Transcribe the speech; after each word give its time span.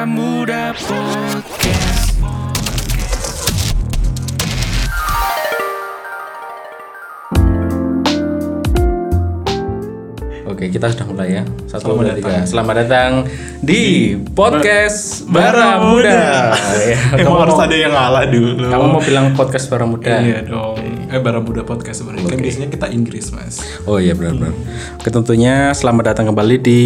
Baramuda 0.00 0.72
Podcast. 0.80 2.16
Oke, 10.50 10.66
kita 10.66 10.90
sudah 10.90 11.06
mulai 11.06 11.28
ya. 11.36 11.42
Satu, 11.68 11.94
Selamat 11.94 11.94
dua, 11.94 12.08
datang. 12.10 12.18
tiga. 12.18 12.48
Selamat 12.48 12.74
datang 12.82 13.10
di 13.62 13.82
podcast 14.32 15.28
Baramuda. 15.28 16.18
Ya, 16.80 16.96
Emang 17.20 17.36
kamu 17.36 17.36
harus 17.44 17.54
mau- 17.54 17.66
ada 17.68 17.76
yang 17.76 17.92
ngalah 17.92 18.24
dulu. 18.26 18.64
Kamu 18.66 18.84
mau 18.88 19.02
bilang 19.04 19.26
podcast 19.36 19.68
Baramuda? 19.68 20.16
Iya 20.18 20.40
dong. 20.42 20.80
Eh 21.06 21.20
Baramuda 21.20 21.62
podcast 21.62 22.02
sebenarnya. 22.02 22.26
Kan 22.26 22.40
biasanya 22.40 22.68
kita 22.72 22.86
Inggris 22.88 23.30
mas. 23.30 23.60
Oh 23.84 24.00
iya 24.00 24.16
benar-benar. 24.16 24.56
Oke, 24.96 25.12
tentunya 25.12 25.70
selamat 25.70 26.16
datang 26.16 26.32
kembali 26.32 26.56
di 26.58 26.82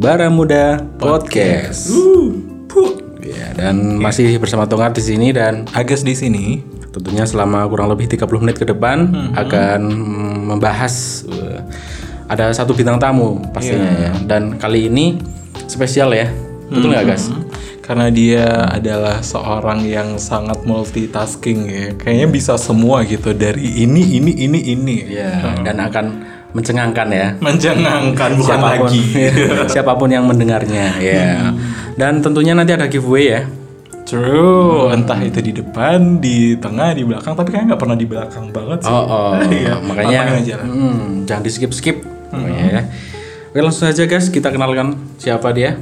Baramuda 0.00 0.80
Podcast. 0.96 1.92
Uh, 1.92 2.32
puh. 2.64 3.20
Ya, 3.20 3.52
dan 3.52 4.00
masih 4.00 4.40
bersama 4.40 4.64
Tongar 4.64 4.96
di 4.96 5.04
sini 5.04 5.28
dan 5.28 5.68
Agas 5.76 6.00
di 6.00 6.16
sini. 6.16 6.64
tentunya 6.90 7.22
selama 7.22 7.68
kurang 7.70 7.92
lebih 7.92 8.08
30 8.08 8.42
menit 8.42 8.56
ke 8.58 8.66
depan 8.66 9.12
akan 9.36 9.80
membahas 10.50 11.22
uh, 11.28 11.62
ada 12.26 12.50
satu 12.50 12.72
bintang 12.72 12.96
tamu 12.96 13.44
pastinya 13.52 13.92
ya. 14.08 14.12
Dan 14.24 14.56
kali 14.56 14.88
ini 14.88 15.20
spesial 15.68 16.16
ya. 16.16 16.32
Betul 16.72 16.96
nggak, 16.96 17.04
Gas? 17.04 17.28
Hmm. 17.28 17.44
Karena 17.84 18.06
dia 18.08 18.72
adalah 18.72 19.20
seorang 19.20 19.84
yang 19.84 20.16
sangat 20.16 20.64
multitasking 20.64 21.60
ya. 21.68 21.86
Kayaknya 22.00 22.28
bisa 22.32 22.56
semua 22.56 23.04
gitu 23.04 23.36
dari 23.36 23.84
ini 23.84 24.16
ini 24.16 24.32
ini 24.48 24.60
ini. 24.64 24.96
Ya, 25.12 25.60
dan 25.60 25.76
akan 25.76 26.06
mencengangkan 26.52 27.08
ya. 27.10 27.28
Menjengangkan 27.38 28.30
bukan 28.38 28.46
siapa 28.46 28.68
pun, 28.76 28.86
lagi. 28.90 29.02
siapa 29.74 29.92
pun 29.94 30.08
yang 30.10 30.24
mendengarnya 30.26 30.98
ya. 30.98 31.54
Dan 31.94 32.22
tentunya 32.24 32.52
nanti 32.54 32.74
ada 32.74 32.90
giveaway 32.90 33.26
ya. 33.30 33.42
True, 34.10 34.90
entah 34.90 35.22
itu 35.22 35.38
di 35.38 35.54
depan, 35.54 36.18
di 36.18 36.58
tengah, 36.58 36.98
di 36.98 37.06
belakang, 37.06 37.38
tapi 37.38 37.54
kayaknya 37.54 37.74
nggak 37.74 37.82
pernah 37.86 37.94
di 37.94 38.06
belakang 38.10 38.50
banget 38.50 38.78
sih. 38.82 38.90
Oh, 38.90 39.06
oh. 39.06 39.32
Iya, 39.54 39.78
makanya 39.86 40.34
aja 40.34 40.54
lah. 40.58 40.66
hmm, 40.66 41.30
jangan 41.30 41.42
di 41.46 41.50
skip 41.54 41.70
skip. 41.70 41.96
ya. 42.34 42.90
Oke 43.50 43.66
langsung 43.66 43.90
saja 43.90 44.06
guys 44.06 44.30
kita 44.30 44.50
kenalkan 44.50 44.98
siapa 45.18 45.50
dia. 45.54 45.78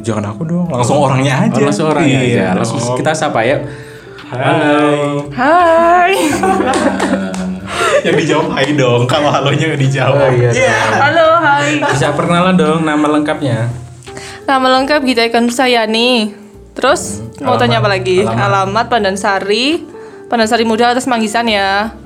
Jangan 0.00 0.24
aku 0.32 0.48
dong, 0.48 0.72
langsung 0.72 0.96
orangnya 1.00 1.44
aja. 1.44 1.60
Oh, 1.60 1.64
langsung 1.68 1.86
orangnya 1.92 2.20
Iya 2.24 2.56
aja. 2.56 2.64
Langsung 2.64 2.80
kita 2.96 3.12
sapa 3.12 3.44
ya. 3.44 3.60
Hai. 4.32 5.20
Hai. 5.36 6.12
yang 8.04 8.16
dijawab 8.20 8.48
hai 8.52 8.68
dong. 8.76 9.08
Kalau 9.08 9.32
halonya 9.32 9.72
nggak 9.72 9.80
dijawab. 9.80 10.28
Oh, 10.28 10.52
iya. 10.52 10.76
Halo, 11.00 11.40
hai. 11.40 11.80
Bisa 11.80 12.12
perkenalan 12.12 12.54
dong 12.54 12.84
nama 12.84 13.06
lengkapnya. 13.08 13.72
Nama 14.44 14.66
lengkap 14.80 15.00
Gita 15.08 15.24
Ikan 15.24 15.48
Sayani. 15.48 16.36
Terus 16.76 17.24
mau 17.40 17.56
tanya 17.56 17.80
apa 17.80 17.88
lagi? 17.88 18.20
Alamat, 18.20 18.92
Pandansari. 18.92 19.80
Pandansari 20.28 20.68
Muda 20.68 20.92
atas 20.92 21.08
Manggisan 21.08 21.48
ya. 21.48 21.96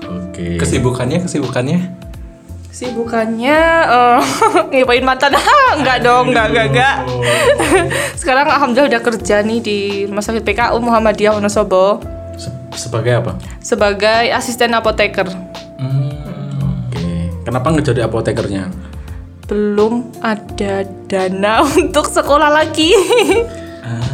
Oke. 0.00 0.56
Kesibukannya, 0.56 1.20
kesibukannya. 1.28 2.00
Sibukannya 2.72 3.58
eh 3.84 4.20
ngipain 4.72 5.04
mantan. 5.04 5.36
Ah, 5.36 5.76
enggak 5.76 6.00
dong, 6.00 6.32
enggak, 6.32 6.48
enggak, 6.48 6.66
enggak. 6.72 6.96
Sekarang 8.20 8.48
alhamdulillah 8.48 8.96
udah 8.96 9.02
kerja 9.04 9.44
nih 9.44 9.60
di 9.60 9.78
Rumah 10.08 10.24
Sakit 10.24 10.40
PKU 10.40 10.80
Muhammadiyah 10.80 11.36
Wonosobo 11.36 12.00
Se- 12.36 12.54
sebagai 12.74 13.12
apa? 13.22 13.32
sebagai 13.58 14.32
asisten 14.32 14.72
apoteker. 14.72 15.28
Oke. 15.28 17.04
Kenapa 17.44 17.66
nggak 17.70 17.86
jadi 17.92 18.00
apotekernya? 18.06 18.72
Belum 19.46 20.08
ada 20.20 20.86
dana 21.06 21.62
untuk 21.76 22.08
sekolah 22.08 22.48
lagi. 22.48 22.90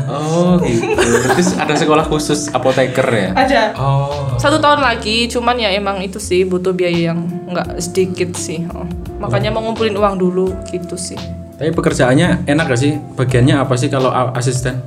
Oh 0.09 0.57
gitu. 0.65 0.97
Berarti 0.97 1.43
ada 1.61 1.75
sekolah 1.77 2.05
khusus 2.09 2.49
apoteker 2.49 3.05
ya? 3.13 3.29
ada. 3.37 3.63
Oh. 3.77 4.33
Satu 4.41 4.57
tahun 4.57 4.81
lagi, 4.81 5.29
cuman 5.29 5.61
ya 5.61 5.69
emang 5.77 6.01
itu 6.01 6.17
sih 6.17 6.49
butuh 6.49 6.73
biaya 6.73 7.13
yang 7.13 7.29
nggak 7.45 7.77
sedikit 7.77 8.33
sih. 8.33 8.65
Oh. 8.73 8.89
Makanya 9.21 9.53
mau 9.53 9.61
ngumpulin 9.61 9.93
uang 9.93 10.17
dulu 10.17 10.57
gitu 10.73 10.97
sih. 10.97 11.21
Tapi 11.59 11.75
pekerjaannya 11.75 12.47
enak 12.47 12.65
gak 12.71 12.79
sih? 12.79 12.95
Bagiannya 13.19 13.59
apa 13.59 13.75
sih 13.75 13.91
kalau 13.91 14.15
asisten? 14.31 14.79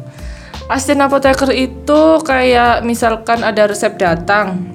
Asisten 0.71 1.03
apoteker 1.03 1.51
itu 1.51 2.01
kayak 2.23 2.87
misalkan 2.87 3.43
ada 3.43 3.67
resep 3.67 3.99
datang. 3.99 4.71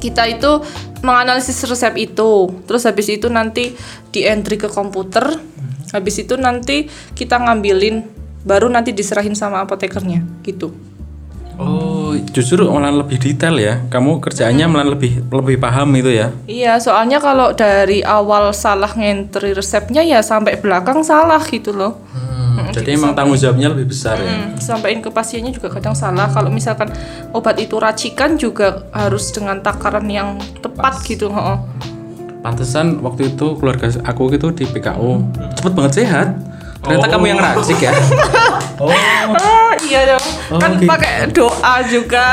Kita 0.00 0.24
itu 0.24 0.64
menganalisis 1.04 1.68
resep 1.68 1.92
itu. 2.00 2.48
Terus 2.64 2.88
habis 2.88 3.12
itu 3.12 3.28
nanti 3.28 3.76
di 4.08 4.24
entry 4.24 4.56
ke 4.56 4.72
komputer. 4.72 5.36
Habis 5.92 6.24
itu 6.24 6.40
nanti 6.40 6.88
kita 7.12 7.44
ngambilin 7.44 8.08
baru 8.48 8.72
nanti 8.72 8.96
diserahin 8.96 9.36
sama 9.36 9.60
apotekernya 9.68 10.24
gitu. 10.48 10.72
Oh, 11.58 12.14
justru 12.30 12.62
malah 12.70 12.94
lebih 12.94 13.18
detail 13.18 13.58
ya. 13.58 13.82
Kamu 13.90 14.22
kerjaannya 14.22 14.64
malah 14.70 14.94
lebih 14.94 15.26
lebih 15.26 15.58
paham 15.58 15.90
itu 15.98 16.14
ya. 16.14 16.30
Iya, 16.46 16.78
soalnya 16.78 17.18
kalau 17.18 17.50
dari 17.50 18.00
awal 18.00 18.54
salah 18.54 18.94
ngentri 18.94 19.52
resepnya 19.52 20.06
ya 20.06 20.22
sampai 20.22 20.56
belakang 20.56 21.02
salah 21.02 21.42
gitu 21.42 21.74
loh. 21.74 21.98
Hmm, 22.14 22.27
jadi 22.72 22.96
emang 22.96 23.12
tanggung 23.16 23.38
jawabnya 23.38 23.68
lebih 23.72 23.92
besar 23.92 24.20
ya. 24.20 24.28
Hmm, 24.28 24.56
sampaiin 24.58 25.00
ke 25.00 25.10
pasiennya 25.12 25.52
juga 25.54 25.68
kadang 25.72 25.94
salah. 25.96 26.28
Kalau 26.30 26.50
misalkan 26.52 26.88
obat 27.32 27.56
itu 27.60 27.76
racikan 27.80 28.36
juga 28.36 28.84
harus 28.92 29.30
dengan 29.32 29.60
takaran 29.62 30.06
yang 30.08 30.36
tepat 30.60 31.00
gitu. 31.04 31.28
heeh. 31.32 31.58
Pantesan 32.38 33.02
waktu 33.02 33.34
itu 33.34 33.58
keluarga 33.58 33.90
aku 34.06 34.30
gitu 34.30 34.54
di 34.54 34.64
PKU 34.64 35.26
cepet 35.58 35.72
banget 35.74 35.92
sehat. 36.04 36.28
Ternyata 36.78 37.06
kamu 37.10 37.24
yang 37.26 37.40
racik 37.42 37.78
ya. 37.82 37.92
Ah, 38.78 39.67
iya 39.88 40.00
dong. 40.04 40.24
Oh, 40.52 40.60
kan 40.60 40.70
gitu. 40.76 40.86
pakai 40.86 41.12
doa 41.32 41.74
juga. 41.88 42.26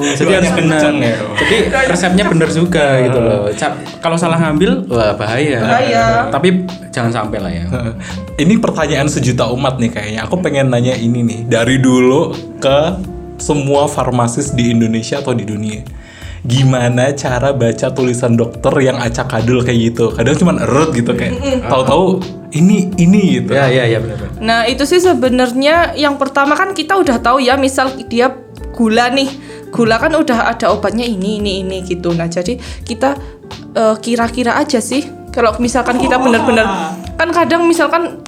Jadi 0.00 0.32
harus 0.32 0.52
benar. 0.56 0.80
ya. 0.96 1.16
Jadi 1.36 1.56
resepnya 1.86 2.24
benar 2.24 2.48
juga 2.48 2.84
gitu 3.04 3.18
loh. 3.20 3.52
Ca- 3.52 3.76
Kalau 4.00 4.16
salah 4.16 4.40
ngambil, 4.40 4.88
wah 4.88 5.12
bahaya. 5.12 5.60
Bahaya. 5.60 6.04
Tapi 6.32 6.64
jangan 6.88 7.12
sampai 7.12 7.38
lah 7.38 7.52
ya. 7.52 7.64
Ini 8.42 8.56
pertanyaan 8.56 9.12
sejuta 9.12 9.44
umat 9.52 9.76
nih 9.76 9.92
kayaknya. 9.92 10.20
Aku 10.24 10.40
pengen 10.40 10.72
nanya 10.72 10.96
ini 10.96 11.20
nih 11.20 11.40
dari 11.44 11.76
dulu 11.76 12.32
ke 12.56 12.96
semua 13.36 13.84
farmasis 13.84 14.56
di 14.56 14.72
Indonesia 14.72 15.20
atau 15.20 15.36
di 15.36 15.44
dunia. 15.44 15.84
Gimana 16.40 17.12
cara 17.12 17.52
baca 17.52 17.92
tulisan 17.92 18.32
dokter 18.32 18.72
yang 18.80 18.96
acak 18.96 19.28
adul 19.36 19.60
kayak 19.60 19.92
gitu? 19.92 20.08
Kadang 20.16 20.36
cuma 20.40 20.56
erut 20.56 20.96
gitu 20.96 21.12
kayak 21.12 21.36
tahu-tahu 21.68 22.24
ini 22.56 22.88
ini 22.96 23.40
gitu. 23.40 23.52
Ya 23.52 23.68
ya 23.68 23.84
ya 23.84 23.98
benar. 24.00 24.16
benar. 24.16 24.30
Nah, 24.40 24.60
itu 24.64 24.88
sih 24.88 25.04
sebenarnya 25.04 25.92
yang 26.00 26.16
pertama 26.16 26.56
kan 26.56 26.72
kita 26.72 26.96
udah 26.96 27.20
tahu 27.20 27.44
ya, 27.44 27.60
misal 27.60 27.92
dia 28.08 28.32
gula 28.72 29.12
nih. 29.12 29.28
Gula 29.68 30.00
kan 30.00 30.16
udah 30.16 30.56
ada 30.56 30.72
obatnya 30.72 31.04
ini 31.04 31.38
ini 31.38 31.60
ini 31.60 31.84
gitu. 31.84 32.16
Nah, 32.16 32.26
jadi 32.26 32.56
kita 32.88 33.20
eh, 33.76 33.96
kira-kira 34.00 34.56
aja 34.56 34.80
sih. 34.80 35.04
Kalau 35.30 35.54
misalkan 35.62 35.94
kita 36.00 36.18
bener-bener 36.18 36.66
kan 37.14 37.28
kadang 37.30 37.68
misalkan 37.70 38.18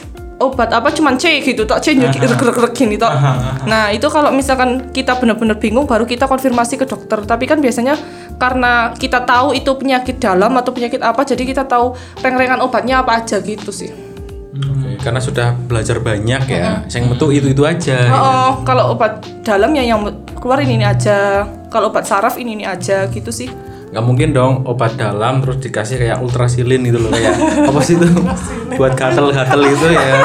obat 0.42 0.74
apa 0.74 0.90
cuman 0.90 1.14
C 1.14 1.38
gitu, 1.40 1.62
tak 1.62 1.80
C 1.86 1.94
nyuci 1.94 2.18
rek-rek 2.18 2.74
gini 2.74 2.98
tok. 2.98 3.14
Nah, 3.70 3.94
itu 3.94 4.10
kalau 4.10 4.34
misalkan 4.34 4.90
kita 4.90 5.14
bener-bener 5.16 5.54
bingung 5.56 5.86
baru 5.86 6.02
kita 6.02 6.26
konfirmasi 6.26 6.76
ke 6.76 6.86
dokter. 6.86 7.22
Tapi 7.22 7.46
kan 7.46 7.62
biasanya 7.62 7.94
karena 8.36 8.90
kita 8.98 9.22
tahu 9.22 9.54
itu 9.54 9.70
penyakit 9.78 10.18
dalam 10.18 10.52
atau 10.58 10.74
penyakit 10.74 10.98
apa, 11.00 11.22
jadi 11.22 11.42
kita 11.46 11.64
tahu 11.70 11.94
reng-rengan 12.20 12.60
obatnya 12.60 13.00
apa 13.00 13.22
aja 13.22 13.38
gitu 13.38 13.70
sih. 13.70 13.94
Oke, 14.52 15.00
Karena 15.00 15.20
sudah 15.22 15.56
belajar 15.56 15.96
banyak 16.02 16.42
ya. 16.44 16.84
Yang 16.84 17.04
metu 17.08 17.26
itu 17.32 17.48
itu 17.48 17.62
aja. 17.64 17.98
Oh, 18.12 18.20
oh, 18.20 18.50
kalau 18.68 18.92
obat 18.92 19.24
dalam 19.40 19.72
ya 19.72 19.80
yang 19.80 20.04
keluar 20.36 20.60
ini 20.60 20.76
ini 20.76 20.86
aja. 20.86 21.48
Kalau 21.72 21.88
obat 21.88 22.04
saraf 22.04 22.36
ini 22.36 22.60
ini 22.60 22.64
aja 22.68 23.08
gitu 23.08 23.32
sih. 23.32 23.48
Nggak 23.92 24.00
mungkin 24.02 24.32
dong 24.32 24.64
obat 24.64 24.96
dalam 24.96 25.38
terus 25.38 25.60
dikasih 25.60 25.96
kayak 25.98 26.18
ultrasilin 26.18 26.80
gitu 26.80 26.96
loh 26.96 27.12
kayak 27.12 27.36
apa 27.62 27.80
sih 27.80 27.94
itu 27.94 28.08
buat 28.72 28.92
gatel-gatel 28.92 29.60
gitu 29.68 29.86
ya 29.86 30.24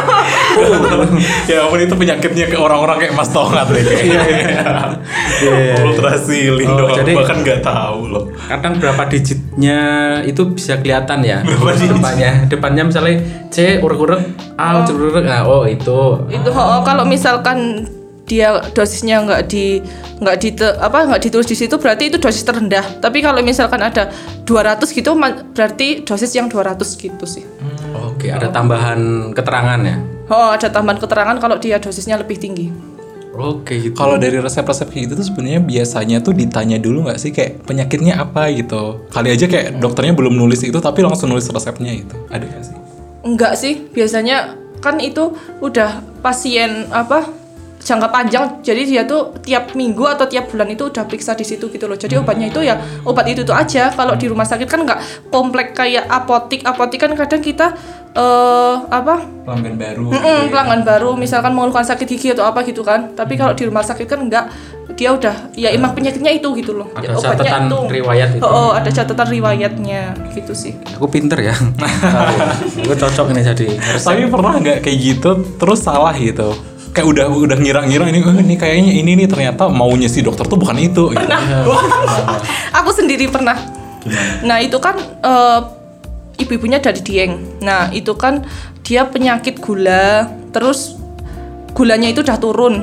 ya 1.49 1.57
ampun 1.61 1.79
itu 1.79 1.91
penyakitnya 1.91 2.47
ke 2.47 2.55
orang-orang 2.55 2.95
kayak 2.97 3.13
Mas 3.13 3.27
Tongat 3.27 3.67
deh 3.67 3.83
kayaknya. 3.83 4.63
Iya. 5.37 5.85
Ultrasilin 5.85 6.65
Oh, 6.65 6.77
doang, 6.81 6.97
jadi- 6.97 7.13
bahkan 7.13 7.37
nggak 7.39 7.61
tahu 7.61 7.99
loh. 8.09 8.23
kadang 8.41 8.73
berapa 8.75 9.05
digitnya 9.05 9.79
itu 10.23 10.41
bisa 10.49 10.79
kelihatan 10.79 11.21
ya 11.21 11.45
Berapa 11.45 11.75
digit? 11.75 11.93
depannya 11.93 12.31
depannya 12.47 12.83
misalnya 12.85 13.15
C 13.47 13.77
urek-urek 13.77 14.23
A 14.55 14.81
urek-urek 14.81 15.23
nah 15.23 15.45
oh 15.45 15.63
itu 15.63 15.99
Itu 16.25 16.49
oh, 16.49 16.65
oh, 16.73 16.81
kalau 16.81 17.05
misalkan 17.05 17.85
dia 18.27 18.59
dosisnya 18.75 19.23
nggak 19.23 19.41
di 19.47 19.79
nggak 20.19 20.35
di 20.43 20.49
apa 20.59 21.07
nggak 21.07 21.21
ditulis 21.23 21.47
di 21.47 21.55
situ 21.55 21.79
berarti 21.79 22.11
itu 22.11 22.19
dosis 22.19 22.43
terendah. 22.43 22.83
Tapi 22.99 23.23
kalau 23.23 23.39
misalkan 23.39 23.79
ada 23.79 24.11
200 24.43 24.83
gitu 24.91 25.15
berarti 25.55 26.03
dosis 26.03 26.35
yang 26.35 26.51
200 26.51 26.83
gitu 26.99 27.25
sih. 27.25 27.47
oke 27.95 28.27
ada 28.29 28.51
tambahan 28.51 29.31
keterangan 29.33 29.79
ya 29.81 29.97
Oh, 30.27 30.51
ada 30.51 30.67
tambahan 30.67 30.99
keterangan 30.99 31.39
kalau 31.39 31.55
dia 31.55 31.79
dosisnya 31.79 32.19
lebih 32.19 32.35
tinggi. 32.35 32.67
oke 33.31 33.71
gitu 33.71 33.95
Kalau 33.95 34.19
dari 34.19 34.43
resep-resep 34.43 34.91
kayak 34.91 35.03
gitu 35.07 35.13
tuh 35.23 35.27
sebenarnya 35.31 35.61
biasanya 35.63 36.17
tuh 36.19 36.35
ditanya 36.35 36.75
dulu 36.81 37.07
nggak 37.07 37.19
sih 37.21 37.31
kayak 37.31 37.63
penyakitnya 37.63 38.19
apa 38.19 38.51
gitu. 38.51 39.07
Kali 39.07 39.31
aja 39.31 39.47
kayak 39.47 39.79
dokternya 39.79 40.17
belum 40.19 40.35
nulis 40.35 40.67
itu 40.67 40.75
tapi 40.83 40.99
langsung 40.99 41.31
nulis 41.31 41.47
resepnya 41.47 41.95
itu. 41.95 42.11
Ada 42.27 42.43
nggak 42.43 42.63
sih? 42.65 42.75
Enggak 43.23 43.53
sih, 43.55 43.73
biasanya 43.91 44.59
kan 44.83 44.99
itu 44.99 45.31
udah 45.63 46.03
pasien 46.19 46.91
apa 46.91 47.31
jangka 47.87 48.07
panjang. 48.11 48.45
Jadi 48.59 48.81
dia 48.83 49.07
tuh 49.07 49.31
tiap 49.39 49.71
minggu 49.71 50.03
atau 50.03 50.27
tiap 50.27 50.51
bulan 50.51 50.67
itu 50.67 50.91
udah 50.91 51.07
periksa 51.07 51.39
di 51.39 51.47
situ 51.47 51.71
gitu 51.71 51.87
loh. 51.87 51.95
Jadi 51.95 52.19
obatnya 52.19 52.51
itu 52.51 52.59
ya 52.59 52.75
obat 53.07 53.31
itu 53.31 53.47
tuh 53.47 53.55
aja. 53.55 53.87
Kalau 53.95 54.19
di 54.19 54.27
rumah 54.27 54.43
sakit 54.43 54.67
kan 54.67 54.83
nggak 54.83 55.31
komplek 55.31 55.71
kayak 55.71 56.03
apotik. 56.11 56.67
Apotik 56.67 56.99
kan 56.99 57.15
kadang 57.15 57.39
kita 57.39 57.71
eh 58.11 58.75
apa? 58.91 59.23
Pelanggan 59.47 59.75
baru 59.79 60.05
Mm-mm, 60.11 60.41
pelanggan 60.51 60.81
baru. 60.83 61.15
Misalkan 61.15 61.55
mengeluhkan 61.55 61.87
sakit 61.87 62.03
gigi 62.03 62.35
atau 62.35 62.43
apa 62.43 62.67
gitu 62.67 62.83
kan. 62.83 63.15
Tapi 63.15 63.39
kalau 63.39 63.55
di 63.55 63.63
rumah 63.63 63.87
sakit 63.87 64.03
kan 64.03 64.19
enggak 64.19 64.51
dia 64.97 65.13
udah 65.13 65.53
ya 65.53 65.69
emang 65.69 65.93
penyakitnya 65.93 66.33
itu 66.35 66.49
gitu 66.57 66.73
loh. 66.73 66.89
Ada 66.91 67.15
Obatnya 67.15 67.45
catatan 67.45 67.63
itu. 67.69 67.79
riwayat 68.01 68.29
itu. 68.33 68.41
oh, 68.41 68.49
oh, 68.49 68.69
ada 68.73 68.89
catatan 68.89 69.27
riwayatnya 69.29 70.01
gitu 70.33 70.57
sih. 70.57 70.73
Aku 70.97 71.05
pinter 71.05 71.37
ya. 71.37 71.55
Gue 72.87 72.97
cocok 72.97 73.29
ini 73.31 73.45
jadi. 73.45 73.67
tapi 74.01 74.25
pernah 74.25 74.57
nggak 74.57 74.77
kayak 74.81 74.97
gitu 74.97 75.31
terus 75.61 75.85
salah 75.85 76.17
gitu 76.17 76.76
kayak 76.97 77.07
udah 77.13 77.25
udah 77.29 77.57
ngira-ngira 77.61 78.09
ini 78.09 78.19
oh, 78.25 78.33
ini 78.33 78.55
kayaknya 78.57 78.91
ini 78.97 79.11
nih 79.21 79.27
ternyata 79.29 79.69
maunya 79.69 80.09
si 80.09 80.25
dokter 80.25 80.49
tuh 80.49 80.57
bukan 80.57 80.81
itu. 80.81 81.13
Gitu. 81.13 81.29
aku 82.81 82.89
sendiri 82.89 83.29
pernah. 83.29 83.53
Nah 84.41 84.57
itu 84.57 84.81
kan 84.81 84.97
eh, 85.21 85.59
ibu-ibunya 86.41 86.81
dari 86.81 87.05
Dieng. 87.05 87.61
Nah 87.61 87.93
itu 87.93 88.17
kan 88.17 88.41
dia 88.81 89.05
penyakit 89.05 89.61
gula 89.61 90.25
terus 90.49 90.97
gulanya 91.77 92.09
itu 92.09 92.25
udah 92.25 92.37
turun. 92.41 92.81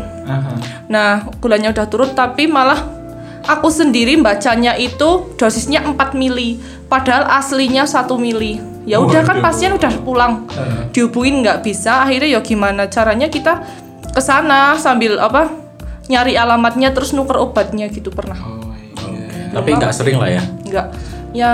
Nah, 0.86 1.26
gulanya 1.42 1.74
udah 1.74 1.86
turun 1.90 2.14
tapi 2.14 2.46
malah 2.46 2.78
aku 3.42 3.66
sendiri 3.66 4.14
bacanya 4.22 4.78
itu 4.78 5.34
dosisnya 5.34 5.82
4 5.82 6.14
mili, 6.14 6.62
padahal 6.86 7.26
aslinya 7.26 7.82
1 7.82 8.06
mili. 8.14 8.62
Ya 8.84 9.00
udah 9.00 9.24
kan 9.24 9.40
pasien 9.40 9.74
udah 9.74 9.90
pulang. 10.04 10.44
Dihubungin 10.92 11.40
nggak 11.42 11.64
bisa, 11.64 12.04
akhirnya 12.04 12.38
ya 12.38 12.40
gimana 12.44 12.86
caranya 12.86 13.32
kita 13.32 13.64
ke 14.14 14.22
sana 14.22 14.78
sambil 14.78 15.18
apa? 15.18 15.66
nyari 16.04 16.36
alamatnya 16.36 16.92
terus 16.92 17.16
nuker 17.16 17.40
obatnya 17.40 17.88
gitu 17.88 18.12
pernah. 18.12 18.36
Tapi 19.54 19.70
nggak 19.72 19.94
sering 19.94 20.20
lah 20.20 20.28
ya. 20.28 20.42
Nggak 20.44 20.86
ya 21.32 21.52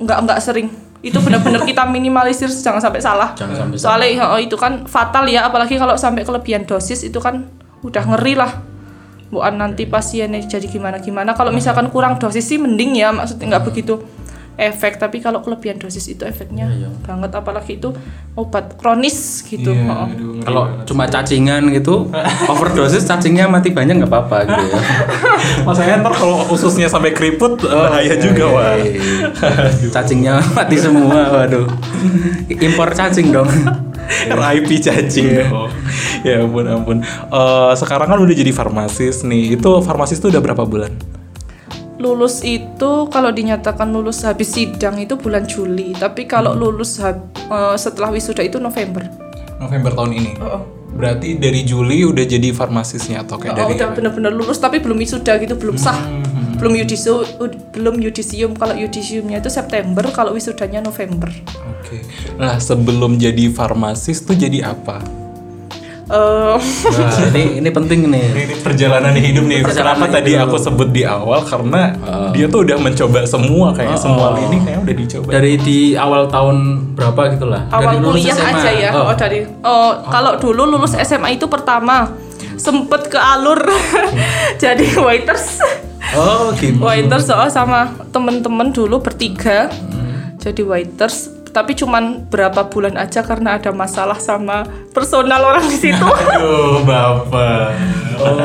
nggak 0.00 0.18
nggak 0.24 0.40
sering. 0.40 0.72
Itu 1.00 1.20
benar-benar 1.20 1.64
kita 1.64 1.84
minimalisir 1.88 2.48
jangan 2.48 2.80
sampai 2.80 3.00
salah. 3.00 3.36
Jangan 3.36 3.56
sampai 3.56 3.76
Soalnya 3.76 4.32
oh, 4.32 4.40
itu 4.40 4.56
kan 4.56 4.84
fatal 4.84 5.28
ya, 5.28 5.48
apalagi 5.48 5.76
kalau 5.76 5.96
sampai 5.96 6.24
kelebihan 6.24 6.64
dosis 6.68 7.04
itu 7.04 7.20
kan 7.20 7.48
udah 7.84 8.04
ngeri 8.04 8.36
lah. 8.36 8.52
Bukan 9.28 9.60
nanti 9.60 9.86
pasiennya 9.86 10.44
jadi 10.44 10.66
gimana-gimana. 10.66 11.36
Kalau 11.36 11.54
misalkan 11.54 11.88
kurang 11.92 12.16
dosis 12.16 12.44
sih 12.44 12.56
mending 12.56 12.96
ya, 12.96 13.12
maksudnya 13.12 13.56
nggak 13.56 13.64
begitu 13.68 14.00
efek. 14.56 14.96
Tapi 14.96 15.18
kalau 15.18 15.40
kelebihan 15.40 15.76
dosis 15.76 16.06
itu 16.06 16.22
efeknya 16.22 16.66
banget, 17.02 17.30
apalagi 17.32 17.76
itu 17.76 17.90
obat 18.34 18.74
kronis 18.74 19.42
gitu. 19.44 19.70
Iya, 19.70 19.86
Oh. 19.86 20.06
aduh, 20.06 20.32
Kalau 20.40 20.62
cuma 20.84 21.04
cacingan 21.04 21.68
gitu, 21.70 22.08
overdosis 22.52 23.04
cacingnya 23.04 23.46
mati 23.46 23.70
banyak 23.70 24.00
nggak 24.00 24.10
apa-apa 24.10 24.36
gitu 24.46 24.64
ya. 24.66 24.80
Masalahnya 25.66 25.96
ntar 26.00 26.14
kalau 26.14 26.44
ususnya 26.48 26.86
sampai 26.86 27.12
keriput 27.12 27.60
bahaya 27.60 28.16
juga 28.16 28.44
wah. 28.48 28.74
Cacingnya 29.90 30.40
mati 30.52 30.76
semua, 30.76 31.28
waduh. 31.30 31.66
Impor 32.48 32.90
cacing 32.92 33.30
dong. 33.30 33.48
RIP 34.10 34.82
cacing 34.82 35.26
dong. 35.38 35.70
Ya 36.26 36.42
ampun 36.42 36.66
ampun. 36.66 36.98
Eh, 37.06 37.72
sekarang 37.76 38.10
kan 38.10 38.18
udah 38.18 38.34
jadi 38.34 38.50
farmasis 38.50 39.22
nih. 39.22 39.54
Itu 39.54 39.78
farmasis 39.80 40.18
tuh 40.18 40.34
udah 40.34 40.42
berapa 40.42 40.66
bulan? 40.66 40.90
Lulus 42.00 42.40
itu 42.40 42.90
kalau 43.06 43.28
dinyatakan 43.28 43.92
lulus 43.92 44.24
habis 44.24 44.48
sidang 44.48 44.96
itu 44.96 45.20
bulan 45.20 45.44
Juli, 45.44 45.92
tapi 45.92 46.24
kalau 46.24 46.56
lulus 46.56 46.96
hab- 46.96 47.28
eh, 47.36 47.76
setelah 47.76 48.08
wisuda 48.08 48.40
itu 48.40 48.56
November. 48.56 49.04
November 49.60 49.92
tahun 49.92 50.12
ini. 50.16 50.32
Oh, 50.40 50.64
Berarti 50.90 51.38
dari 51.38 51.62
Juli 51.62 52.02
udah 52.02 52.24
jadi 52.24 52.50
farmasisnya 52.50 53.22
atau 53.22 53.36
kayak 53.36 53.52
Oh, 53.52 53.58
dari 53.62 53.72
udah 53.76 53.88
bener-bener 53.94 54.32
lulus 54.32 54.58
tapi 54.58 54.80
belum 54.80 54.98
wisuda 54.98 55.38
gitu, 55.38 55.54
belum 55.54 55.76
sah. 55.76 55.94
Belum 56.56 56.72
yudisium, 56.74 57.24
belum 57.70 58.00
yudisium. 58.00 58.52
Kalau 58.52 58.74
yudisiumnya 58.74 59.38
itu 59.38 59.48
September, 59.48 60.04
kalau 60.10 60.32
wisudanya 60.32 60.80
November. 60.80 61.28
Oke. 61.70 62.00
Nah, 62.36 62.56
sebelum 62.56 63.16
jadi 63.16 63.48
farmasis 63.48 64.24
tuh 64.24 64.34
jadi 64.34 64.66
apa? 64.66 65.00
Eh, 66.10 66.56
Nah, 66.90 67.22
ini 67.30 67.62
ini 67.62 67.70
penting 67.70 68.10
nih. 68.10 68.24
Ini 68.34 68.54
perjalanan 68.60 69.14
hidup 69.14 69.44
nih. 69.46 69.62
Perjalanan 69.62 69.94
Kenapa 69.94 70.06
tadi 70.10 70.32
hidup. 70.34 70.50
aku 70.50 70.56
sebut 70.58 70.88
di 70.90 71.02
awal 71.06 71.46
karena 71.46 71.94
dia 72.30 72.50
tuh 72.50 72.66
udah 72.66 72.76
mencoba 72.76 73.22
semua 73.24 73.70
kayak 73.70 73.94
semua 73.94 74.34
lini 74.34 74.58
kayak 74.60 74.78
udah 74.82 74.94
dicoba. 74.96 75.28
Dari 75.30 75.52
di 75.56 75.78
awal 75.94 76.26
tahun 76.26 76.56
berapa 76.98 77.20
gitu 77.30 77.46
lah. 77.46 77.62
awal 77.70 77.94
Dari 77.94 77.96
lulus 78.02 78.14
kuliah 78.20 78.36
SMA. 78.36 78.50
aja 78.52 78.70
ya. 78.72 78.90
Oh. 78.90 79.06
Oh, 79.06 79.14
dari 79.14 79.38
oh, 79.62 79.90
kalau 80.10 80.32
dulu 80.36 80.62
lulus 80.68 80.98
SMA 80.98 81.38
itu 81.38 81.46
pertama 81.46 82.10
sempet 82.58 83.06
ke 83.06 83.16
alur 83.16 83.62
jadi 84.62 84.86
waiters. 84.98 85.62
Oh, 86.10 86.50
gitu. 86.58 86.82
waiters 86.82 87.30
soal 87.30 87.46
sama 87.48 87.94
temen-temen 88.10 88.74
dulu 88.74 88.98
bertiga 88.98 89.70
jadi 90.36 90.66
waiters 90.66 91.30
tapi 91.50 91.74
cuman 91.74 92.30
berapa 92.30 92.70
bulan 92.70 92.94
aja 92.94 93.26
karena 93.26 93.58
ada 93.58 93.74
masalah 93.74 94.18
sama 94.22 94.66
personal 94.94 95.42
orang 95.42 95.66
di 95.66 95.78
situ. 95.78 96.06
Aduh, 96.34 96.86
Bapak. 96.86 97.74
Oh, 98.20 98.36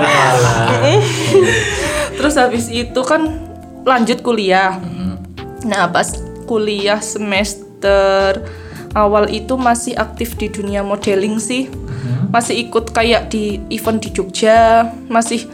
terus 2.18 2.36
habis 2.40 2.72
itu 2.72 3.02
kan 3.06 3.30
lanjut 3.86 4.26
kuliah. 4.26 4.82
Nah 5.66 5.90
pas 5.90 6.18
kuliah 6.50 7.02
semester 7.02 8.42
awal 8.98 9.30
itu 9.30 9.54
masih 9.60 9.94
aktif 9.98 10.34
di 10.40 10.50
dunia 10.50 10.82
modeling 10.82 11.38
sih. 11.38 11.70
Masih 12.34 12.68
ikut 12.68 12.92
kayak 12.92 13.32
di 13.32 13.62
event 13.70 14.02
di 14.02 14.10
Jogja 14.12 14.92
masih 15.08 15.46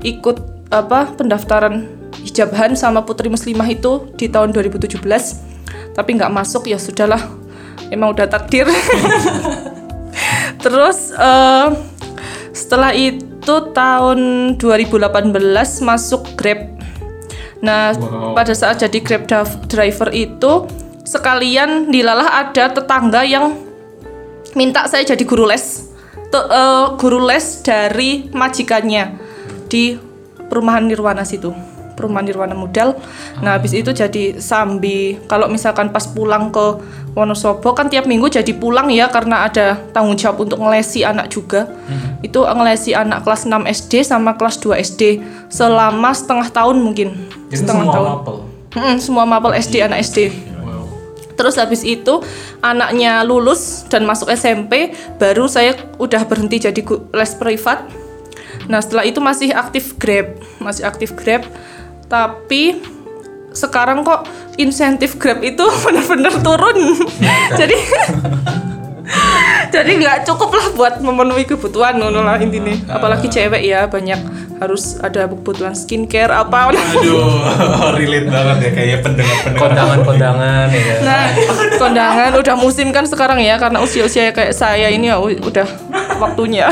ikut 0.00 0.40
apa 0.70 1.12
pendaftaran 1.18 1.90
hijabhan 2.22 2.78
sama 2.78 3.02
putri 3.02 3.26
muslimah 3.26 3.66
itu 3.66 4.06
di 4.14 4.30
tahun 4.30 4.54
2017 4.54 5.49
tapi 5.96 6.16
nggak 6.16 6.32
masuk 6.32 6.66
ya 6.70 6.78
sudahlah 6.78 7.20
emang 7.90 8.14
udah 8.14 8.26
takdir 8.30 8.66
terus 10.64 11.10
eh, 11.14 11.66
setelah 12.50 12.92
itu 12.92 13.54
tahun 13.74 14.54
2018 14.58 15.00
masuk 15.82 16.36
Grab 16.36 16.80
Nah, 17.60 17.92
Wow. 17.92 18.32
pada 18.32 18.56
saat 18.56 18.80
jadi 18.80 18.98
Grab 19.04 19.28
driver 19.68 20.08
itu 20.16 20.64
sekalian 21.04 21.92
dilalah 21.92 22.48
ada 22.48 22.72
tetangga 22.72 23.20
yang 23.20 23.52
minta 24.56 24.88
saya 24.88 25.04
jadi 25.04 25.20
guru 25.28 25.44
les. 25.44 25.92
Te- 26.32 26.48
eh, 26.48 26.86
guru 26.96 27.20
les 27.20 27.60
dari 27.60 28.32
majikannya 28.32 29.18
di 29.68 29.92
perumahan 30.48 30.88
Nirwana 30.88 31.20
situ. 31.20 31.52
Perumahan 32.00 32.24
Nirwana 32.24 32.56
Model. 32.56 32.96
Nah, 33.44 33.60
habis 33.60 33.76
itu 33.76 33.92
jadi 33.92 34.40
sambi. 34.40 35.20
Kalau 35.28 35.52
misalkan 35.52 35.92
pas 35.92 36.08
pulang 36.08 36.48
ke 36.48 36.80
Wonosobo 37.12 37.76
kan 37.76 37.92
tiap 37.92 38.08
minggu 38.08 38.32
jadi 38.32 38.56
pulang 38.56 38.88
ya 38.88 39.12
karena 39.12 39.44
ada 39.44 39.76
tanggung 39.92 40.16
jawab 40.16 40.48
untuk 40.48 40.62
ngelesi 40.64 41.04
anak 41.04 41.28
juga. 41.28 41.68
Itu 42.24 42.48
ngelesi 42.48 42.96
anak 42.96 43.28
kelas 43.28 43.44
6 43.44 43.66
SD 43.66 43.92
sama 44.06 44.38
kelas 44.40 44.56
2 44.62 44.80
SD 44.80 45.02
selama 45.52 46.16
setengah 46.16 46.48
tahun 46.48 46.80
mungkin. 46.80 47.12
Itu 47.52 47.66
setengah 47.66 47.84
semua 47.84 47.94
tahun. 47.94 48.08
mapel. 48.08 48.36
Mm-mm, 48.70 48.96
semua 49.02 49.24
mapel 49.26 49.52
SD 49.58 49.82
anak 49.82 50.06
SD. 50.06 50.30
Wow. 50.62 50.86
Terus 51.34 51.58
habis 51.58 51.82
itu 51.82 52.22
anaknya 52.62 53.26
lulus 53.26 53.84
dan 53.90 54.06
masuk 54.06 54.30
SMP, 54.30 54.94
baru 55.18 55.50
saya 55.50 55.74
udah 55.98 56.22
berhenti 56.30 56.62
jadi 56.62 56.80
les 57.10 57.32
privat. 57.34 57.90
Nah 58.70 58.78
setelah 58.78 59.02
itu 59.02 59.18
masih 59.18 59.50
aktif 59.50 59.98
Grab, 59.98 60.38
masih 60.62 60.86
aktif 60.86 61.10
Grab, 61.18 61.42
tapi 62.10 62.82
sekarang 63.54 64.02
kok 64.02 64.26
insentif 64.58 65.14
Grab 65.16 65.40
itu 65.46 65.62
benar-benar 65.86 66.34
turun. 66.42 66.78
jadi 67.60 67.76
jadi 69.70 69.90
nggak 70.02 70.18
cukup 70.26 70.50
lah 70.54 70.66
buat 70.74 70.94
memenuhi 70.98 71.46
kebutuhan 71.46 71.98
ngono 71.98 72.26
lah 72.26 72.38
intinya. 72.42 72.74
Apalagi 72.90 73.30
cewek 73.30 73.62
ya 73.62 73.86
banyak 73.86 74.18
harus 74.60 74.98
ada 75.00 75.30
kebutuhan 75.30 75.72
skincare 75.72 76.30
apa. 76.30 76.74
Aduh, 76.74 77.42
relate 77.98 78.28
banget 78.28 78.56
ya 78.60 78.70
kayak 78.74 78.98
pendengar-pendengar. 79.06 79.62
Kondangan-kondangan 79.62 80.66
ya. 80.68 80.82
kan? 80.82 80.98
Nah, 81.06 81.22
kondangan 81.78 82.30
udah 82.38 82.54
musim 82.58 82.90
kan 82.90 83.06
sekarang 83.06 83.40
ya 83.40 83.56
karena 83.56 83.78
usia-usia 83.80 84.34
kayak 84.34 84.52
saya 84.52 84.90
ini 84.90 85.10
ya 85.10 85.18
udah 85.22 85.66
waktunya. 86.18 86.68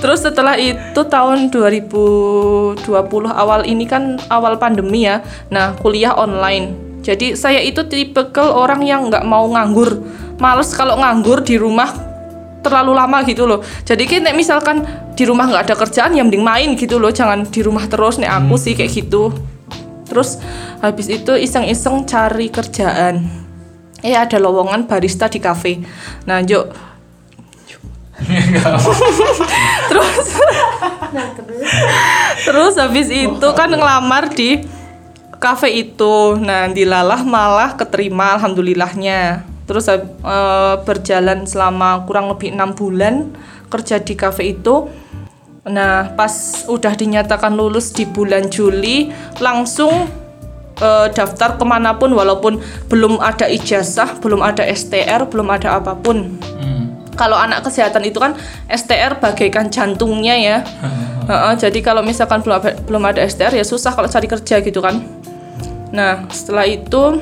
Terus 0.00 0.24
setelah 0.24 0.56
itu 0.56 1.00
tahun 1.04 1.52
2020 1.52 2.80
awal 3.28 3.68
ini 3.68 3.84
kan 3.84 4.16
awal 4.32 4.56
pandemi 4.56 5.04
ya. 5.04 5.20
Nah, 5.52 5.76
kuliah 5.76 6.16
online. 6.16 6.72
Jadi 7.04 7.36
saya 7.36 7.60
itu 7.60 7.84
tipikal 7.84 8.52
orang 8.56 8.80
yang 8.84 9.12
nggak 9.12 9.24
mau 9.28 9.44
nganggur. 9.52 10.00
Males 10.40 10.72
kalau 10.72 10.96
nganggur 10.96 11.44
di 11.44 11.60
rumah 11.60 11.92
terlalu 12.64 12.96
lama 12.96 13.20
gitu 13.24 13.44
loh. 13.44 13.60
Jadi 13.84 14.08
kayak 14.08 14.36
misalkan 14.36 14.84
di 15.16 15.28
rumah 15.28 15.48
nggak 15.48 15.68
ada 15.68 15.76
kerjaan 15.76 16.16
ya 16.16 16.24
mending 16.24 16.44
main 16.44 16.72
gitu 16.76 16.96
loh. 16.96 17.12
Jangan 17.12 17.48
di 17.48 17.60
rumah 17.60 17.84
terus 17.88 18.16
nek 18.16 18.32
aku 18.32 18.56
sih 18.56 18.72
kayak 18.72 18.92
gitu. 18.92 19.32
Terus 20.08 20.40
habis 20.80 21.06
itu 21.12 21.32
iseng-iseng 21.36 22.08
cari 22.08 22.48
kerjaan. 22.48 23.40
eh 24.00 24.16
ada 24.16 24.40
lowongan 24.40 24.88
barista 24.88 25.28
di 25.28 25.40
kafe 25.40 25.84
nah 26.24 26.40
yuk 26.40 26.72
terus? 29.90 30.26
Terus? 32.46 32.74
Habis 32.78 33.08
itu 33.10 33.48
kan 33.56 33.70
ngelamar 33.70 34.30
di 34.32 34.62
kafe 35.40 35.88
itu. 35.88 36.36
Nah 36.38 36.70
dilalah 36.70 37.24
malah 37.26 37.74
keterima 37.74 38.38
alhamdulillahnya. 38.38 39.44
Terus 39.66 39.86
eh, 39.90 40.74
berjalan 40.82 41.46
selama 41.46 42.02
kurang 42.06 42.30
lebih 42.30 42.54
enam 42.54 42.74
bulan 42.74 43.30
kerja 43.70 44.02
di 44.02 44.14
kafe 44.14 44.54
itu. 44.54 44.90
Nah 45.66 46.16
pas 46.16 46.64
udah 46.66 46.96
dinyatakan 46.96 47.52
lulus 47.52 47.92
di 47.92 48.08
bulan 48.08 48.48
Juli 48.48 49.12
langsung 49.38 50.08
eh, 50.80 51.06
daftar 51.12 51.60
ke 51.60 51.64
mana 51.68 51.94
pun 52.00 52.10
walaupun 52.16 52.58
belum 52.88 53.20
ada 53.20 53.46
ijazah 53.46 54.18
belum 54.18 54.40
ada 54.40 54.64
STR 54.66 55.28
belum 55.28 55.46
ada 55.52 55.78
apa 55.78 55.94
pun 55.94 56.40
kalau 57.20 57.36
anak 57.36 57.60
kesehatan 57.68 58.08
itu 58.08 58.16
kan 58.16 58.32
STR 58.72 59.20
bagaikan 59.20 59.68
jantungnya 59.68 60.32
ya. 60.40 60.58
Heeh, 61.28 61.52
jadi 61.60 61.78
kalau 61.84 62.00
misalkan 62.00 62.40
belum 62.40 62.56
ada, 62.56 62.72
belum 62.88 63.02
ada 63.04 63.20
STR 63.28 63.52
ya 63.52 63.60
susah 63.60 63.92
kalau 63.92 64.08
cari 64.08 64.24
kerja 64.24 64.64
gitu 64.64 64.80
kan. 64.80 65.04
Nah 65.92 66.24
setelah 66.32 66.64
itu 66.64 67.20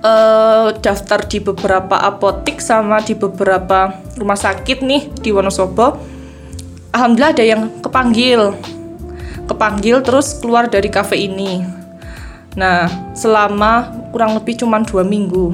eh, 0.00 0.68
daftar 0.80 1.20
di 1.28 1.44
beberapa 1.44 2.00
apotik 2.00 2.64
sama 2.64 3.04
di 3.04 3.12
beberapa 3.12 3.92
rumah 4.16 4.40
sakit 4.40 4.80
nih 4.80 5.12
di 5.20 5.28
Wonosobo. 5.28 6.00
Alhamdulillah 6.96 7.36
ada 7.36 7.44
yang 7.44 7.62
kepanggil, 7.84 8.56
kepanggil 9.44 10.00
terus 10.00 10.40
keluar 10.40 10.72
dari 10.72 10.88
kafe 10.88 11.28
ini. 11.28 11.60
Nah 12.56 12.88
selama 13.12 13.92
kurang 14.14 14.38
lebih 14.38 14.64
cuma 14.64 14.80
dua 14.80 15.02
minggu 15.02 15.52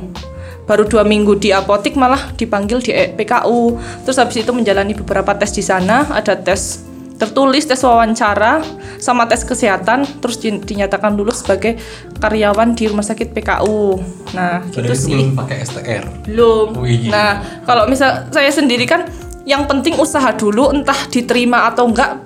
baru 0.71 0.87
dua 0.87 1.03
minggu 1.03 1.35
di 1.35 1.51
apotik 1.51 1.99
malah 1.99 2.31
dipanggil 2.33 2.79
di 2.79 2.95
E- 2.95 3.11
PKU 3.11 3.75
terus 4.07 4.17
habis 4.17 4.39
itu 4.39 4.51
menjalani 4.51 4.95
beberapa 4.95 5.35
tes 5.35 5.51
di 5.51 5.61
sana 5.61 6.07
ada 6.09 6.39
tes 6.39 6.87
tertulis 7.19 7.67
tes 7.67 7.77
wawancara 7.77 8.63
sama 8.97 9.27
tes 9.27 9.43
kesehatan 9.43 10.07
terus 10.23 10.39
di- 10.39 10.57
dinyatakan 10.57 11.13
lulus 11.13 11.43
sebagai 11.43 11.75
karyawan 12.17 12.73
di 12.73 12.87
rumah 12.87 13.03
sakit 13.03 13.35
PKU 13.35 13.99
nah 14.31 14.63
Padahal 14.63 14.79
itu 14.79 14.79
itu 14.87 14.95
sih 14.97 15.13
belum 15.19 15.35
pakai 15.35 15.57
STR. 15.61 16.05
belum. 16.23 16.67
Wih, 16.79 16.97
gila. 17.03 17.11
Nah, 17.11 17.33
kalau 17.67 17.85
misal 17.85 18.31
saya 18.31 18.49
sendiri 18.49 18.87
kan 18.87 19.11
yang 19.43 19.67
penting 19.67 19.99
usaha 19.99 20.31
dulu 20.31 20.71
entah 20.71 20.97
diterima 21.09 21.67
atau 21.67 21.91
enggak 21.91 22.23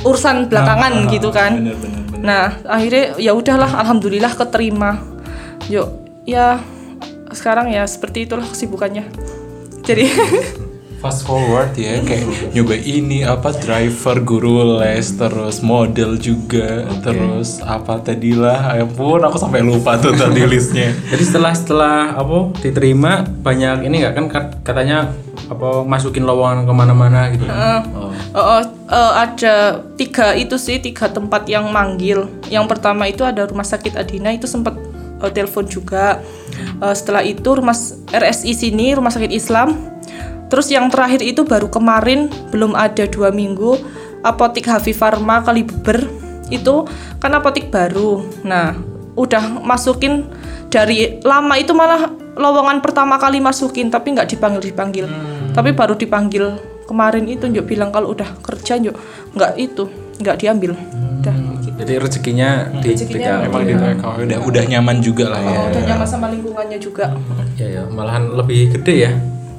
urusan 0.00 0.48
belakangan 0.48 0.92
Ah, 0.92 1.04
ah, 1.04 1.12
gitu 1.12 1.28
kan. 1.28 1.52
bener, 1.54 1.76
bener, 1.76 2.00
bener. 2.08 2.18
Nah, 2.18 2.46
akhirnya 2.64 3.04
ya 3.20 3.32
udahlah 3.32 3.70
alhamdulillah 3.76 4.32
keterima. 4.32 4.98
Yuk, 5.68 5.86
ya 6.24 6.58
sekarang 7.34 7.72
ya 7.72 7.84
seperti 7.84 8.24
itulah 8.28 8.46
kesibukannya. 8.46 9.08
Jadi 9.82 10.06
Fast 11.02 11.26
forward 11.26 11.74
ya 11.74 11.98
kayak 11.98 12.54
nyoba 12.54 12.78
ini 12.78 13.26
apa 13.26 13.50
driver 13.58 14.22
guru 14.22 14.78
les 14.78 15.10
terus 15.18 15.58
model 15.58 16.14
juga 16.14 16.86
terus 17.02 17.58
apa 17.58 17.98
tadi 17.98 18.38
lah 18.38 18.78
ya 18.78 18.86
ampun 18.86 19.18
aku 19.18 19.34
sampai 19.34 19.66
lupa 19.66 19.98
tuh 19.98 20.14
tadi 20.14 20.46
listnya 20.54 20.94
Jadi 21.10 21.24
setelah 21.26 21.58
setelah 21.58 22.14
apa 22.14 22.54
diterima 22.62 23.26
banyak 23.26 23.82
ini 23.82 23.98
nggak 23.98 24.14
kan 24.14 24.26
kat- 24.30 24.54
katanya 24.62 25.10
apa 25.50 25.82
masukin 25.82 26.22
lowongan 26.22 26.64
ke 26.64 26.72
mana-mana 26.72 27.34
gitu. 27.34 27.50
Oh. 27.50 27.82
Oh, 28.32 28.40
oh, 28.40 28.62
eh, 28.88 29.12
ada 29.26 29.82
tiga 29.98 30.32
itu 30.32 30.56
sih 30.56 30.80
tiga 30.80 31.10
tempat 31.10 31.44
yang 31.50 31.68
manggil. 31.68 32.30
Yang 32.48 32.64
pertama 32.70 33.04
itu 33.10 33.26
ada 33.26 33.44
rumah 33.44 33.66
sakit 33.66 33.98
Adina 33.98 34.32
itu 34.32 34.48
sempat 34.48 34.78
eh, 35.22 35.32
telepon 35.32 35.64
juga. 35.64 36.20
Eh, 36.82 36.94
setelah 36.94 37.22
itu 37.22 37.46
rumah 37.54 37.74
RSI 38.10 38.52
sini 38.52 38.92
rumah 38.92 39.14
sakit 39.14 39.32
Islam. 39.32 39.78
Terus 40.50 40.68
yang 40.68 40.92
terakhir 40.92 41.24
itu 41.24 41.48
baru 41.48 41.72
kemarin 41.72 42.28
belum 42.52 42.76
ada 42.76 43.08
dua 43.08 43.32
minggu 43.32 43.80
apotik 44.20 44.68
Hafi 44.68 44.92
Farma 44.92 45.40
Kalibeber 45.40 46.04
itu 46.52 46.84
kan 47.16 47.32
apotik 47.32 47.72
baru. 47.72 48.20
Nah 48.44 48.76
udah 49.16 49.64
masukin 49.64 50.28
dari 50.72 51.20
lama 51.20 51.54
itu 51.60 51.76
malah 51.76 52.08
lowongan 52.36 52.80
pertama 52.80 53.20
kali 53.20 53.44
masukin 53.44 53.92
tapi 53.92 54.16
nggak 54.16 54.28
dipanggil 54.32 54.62
dipanggil 54.64 55.06
tapi 55.52 55.76
baru 55.76 55.92
dipanggil 55.92 56.56
kemarin 56.88 57.28
itu 57.28 57.44
Njuk 57.44 57.68
bilang 57.68 57.92
kalau 57.92 58.16
udah 58.16 58.40
kerja 58.40 58.80
Njuk 58.80 58.96
nggak 59.36 59.52
itu 59.60 59.84
nggak 60.20 60.36
diambil 60.40 60.72
udah 61.22 61.34
Jadi 61.78 61.92
rezekinya 61.96 62.50
di 62.76 62.88
Rezekinya 62.88 63.32
PKU. 63.38 63.46
emang 63.46 63.62
di 63.62 63.74
TKW 63.74 64.16
udah 64.24 64.38
udah 64.42 64.62
nyaman 64.68 64.96
juga 64.98 65.24
lah 65.28 65.40
ya 65.40 65.58
udah 65.68 65.82
nyaman 65.84 66.06
sama 66.06 66.26
lingkungannya 66.28 66.78
juga 66.78 67.14
Ya 67.54 67.66
ya, 67.70 67.82
malahan 67.86 68.34
lebih 68.34 68.74
gede 68.74 68.94
ya 69.00 69.12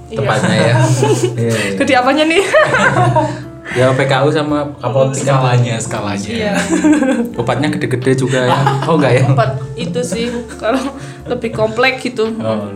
tempatnya 0.10 0.54
ya. 0.54 0.76
Iya, 1.42 1.50
iya. 1.50 1.72
gede 1.74 1.94
apanya 1.96 2.24
nih 2.24 2.44
Ya 3.74 3.90
PKU 3.90 4.30
sama 4.30 4.70
kan 4.76 5.10
skalanya 5.16 5.76
skalanya 5.80 6.30
iya 6.30 6.54
obatnya 7.40 7.72
gede-gede 7.72 8.12
juga 8.14 8.44
ya. 8.44 8.60
Oh 8.86 9.00
enggak 9.00 9.14
ya? 9.16 9.24
tempat 9.26 9.50
itu 9.74 10.00
sih 10.04 10.28
kalau 10.54 10.84
lebih 11.26 11.50
kompleks 11.50 12.04
gitu 12.04 12.28
Oh. 12.38 12.70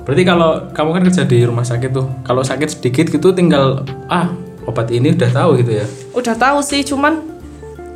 Berarti 0.00 0.22
kalau 0.24 0.66
kamu 0.68 0.90
kan 0.90 1.02
kerja 1.06 1.22
di 1.22 1.38
rumah 1.44 1.62
sakit 1.62 1.92
tuh, 1.92 2.08
kalau 2.20 2.42
sakit 2.42 2.72
sedikit 2.72 3.06
gitu 3.06 3.30
tinggal 3.30 3.84
ah 4.08 4.32
obat 4.64 4.90
ini 4.90 5.14
udah 5.14 5.30
tahu 5.30 5.60
gitu 5.60 5.72
ya. 5.76 5.86
udah 6.10 6.34
tahu 6.34 6.58
sih 6.60 6.82
cuman 6.82 7.29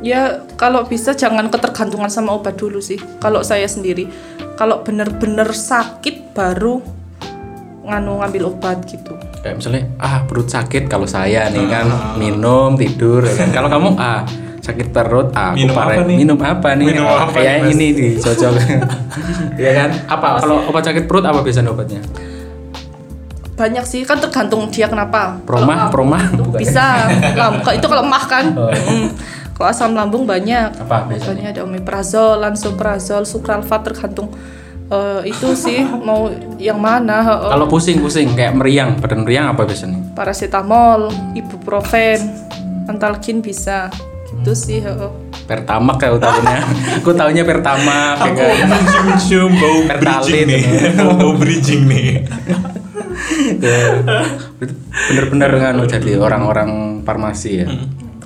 ya 0.05 0.21
kalau 0.53 0.85
bisa 0.85 1.11
jangan 1.13 1.49
ketergantungan 1.49 2.07
sama 2.07 2.29
obat 2.31 2.53
dulu 2.53 2.77
sih 2.77 3.01
kalau 3.17 3.41
saya 3.41 3.65
sendiri 3.65 4.05
kalau 4.53 4.79
bener-bener 4.79 5.49
sakit 5.49 6.31
baru 6.31 6.77
nganu 7.83 8.21
ngambil 8.21 8.43
obat 8.47 8.85
gitu 8.85 9.17
Kayak 9.39 9.55
misalnya 9.55 9.83
ah 9.99 10.25
perut 10.25 10.45
sakit 10.47 10.85
kalau 10.85 11.05
saya 11.05 11.45
nih 11.47 11.65
kan 11.65 11.85
minum 12.17 12.73
tidur 12.73 13.21
ya 13.21 13.33
kan. 13.35 13.49
Kalau 13.51 13.69
kamu 13.69 13.89
ah 13.95 14.25
sakit 14.57 14.89
perut 14.89 15.29
ah 15.33 15.53
aku 15.53 15.57
Minum 15.59 15.75
pare- 15.75 15.93
apa 15.93 16.01
nih? 16.03 16.17
minum 16.17 16.37
apa 16.39 16.69
nih? 16.73 16.85
Minum 16.87 17.05
Oh, 17.05 17.13
apa 17.15 17.29
kayak 17.35 17.69
ini 17.69 17.85
nih 17.93 18.11
cocok. 18.17 18.53
ya 19.61 19.71
kan? 19.75 19.89
Apa 20.07 20.41
kalau 20.41 20.65
obat 20.65 20.81
sakit 20.83 21.05
perut 21.05 21.21
apa 21.23 21.41
biasanya 21.41 21.69
obatnya? 21.69 22.01
banyak 23.55 23.85
sih 23.87 24.03
kan 24.03 24.19
tergantung 24.19 24.67
dia 24.67 24.83
kenapa 24.85 25.39
Promah, 25.41 25.87
promah 25.87 26.19
ya? 26.27 26.59
bisa 26.59 27.07
lam 27.39 27.63
kalau 27.63 27.71
itu 27.71 27.87
kalau 27.87 28.03
emah 28.03 28.23
kan 28.25 28.45
Mm. 28.51 29.07
Kalau 29.55 29.65
asam 29.65 29.91
lambung 29.91 30.23
banyak 30.23 30.75
Apa 30.77 31.07
biasanya? 31.07 31.49
Ada 31.49 31.63
omeprazol 31.63 32.37
lansoprazol 32.37 33.23
sukralfat 33.23 33.81
tergantung 33.83 34.27
eh, 34.85 35.25
itu 35.25 35.55
sih 35.55 35.79
mau 35.81 36.27
yang 36.55 36.75
mana 36.75 37.23
heeh. 37.23 37.49
Kalau 37.49 37.65
pusing-pusing 37.65 38.35
kayak 38.35 38.53
meriang, 38.53 38.99
badan 38.99 39.23
meriang 39.23 39.49
apa 39.49 39.63
biasanya? 39.63 40.11
paracetamol 40.11 41.07
ibuprofen 41.33 42.19
antalgin 42.85 43.39
bisa 43.39 43.87
gitu 44.27 44.51
sih 44.51 44.79
heeh. 44.79 45.11
Pertamax 45.45 46.01
ya 46.01 46.09
tahunya. 46.17 46.57
Aku 46.99 47.13
tahunya 47.13 47.43
Pertamax 47.45 48.15
ya 48.25 48.33
aku 48.33 48.41
kan. 48.41 48.67
mencium-cium 48.67 49.51
bau 49.55 49.77
Pertalite. 49.89 50.25
bridging 50.25 50.47
nih 50.49 50.63
bau 50.99 51.29
bridging 51.33 51.81
nih 51.85 52.09
Bener-bener 55.07 55.51
kan 55.55 55.75
jadi 55.85 56.11
orang-orang 56.17 56.69
farmasi 57.05 57.51
ya. 57.61 57.67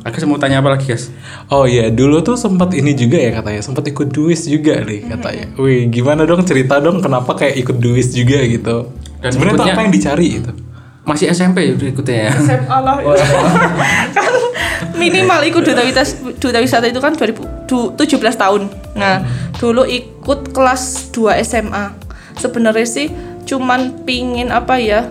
Aku 0.07 0.15
mau 0.31 0.39
tanya 0.39 0.63
apa 0.63 0.71
lagi 0.71 0.87
guys? 0.87 1.11
Oh 1.51 1.67
iya, 1.67 1.91
dulu 1.91 2.23
tuh 2.23 2.39
sempat 2.39 2.71
ini 2.71 2.95
juga 2.95 3.19
ya 3.19 3.35
katanya, 3.35 3.59
sempat 3.59 3.83
ikut 3.91 4.07
duis 4.07 4.47
juga 4.47 4.79
nih 4.79 5.11
katanya. 5.11 5.45
Wih, 5.59 5.91
gimana 5.91 6.23
dong 6.23 6.47
cerita 6.47 6.79
dong 6.79 7.03
kenapa 7.03 7.35
kayak 7.35 7.59
ikut 7.59 7.77
duis 7.83 8.15
juga 8.15 8.39
gitu? 8.47 8.87
Dan 9.19 9.35
Sebenarnya 9.35 9.75
apa 9.75 9.81
yang 9.83 9.91
dicari 9.91 10.39
itu? 10.39 10.51
Masih 11.03 11.33
SMP 11.33 11.67
ya 11.67 11.71
udah 11.75 11.87
ikutnya 11.89 12.17
ya. 12.29 12.31
SMA 12.37 12.77
lah 12.79 12.95
kan 14.15 14.33
minimal 14.99 15.41
ikut 15.47 15.63
duta 15.63 15.81
wisata 15.81 16.11
duta 16.37 16.59
wisata 16.59 16.85
itu 16.91 16.99
kan 17.01 17.15
2017 17.15 18.05
tahun 18.35 18.61
nah 18.93 19.23
dulu 19.57 19.87
ikut 19.87 20.51
kelas 20.51 21.09
2 21.15 21.39
SMA 21.47 21.95
sebenarnya 22.37 22.87
sih 22.87 23.07
cuman 23.47 24.05
pingin 24.05 24.51
apa 24.53 24.77
ya 24.77 25.09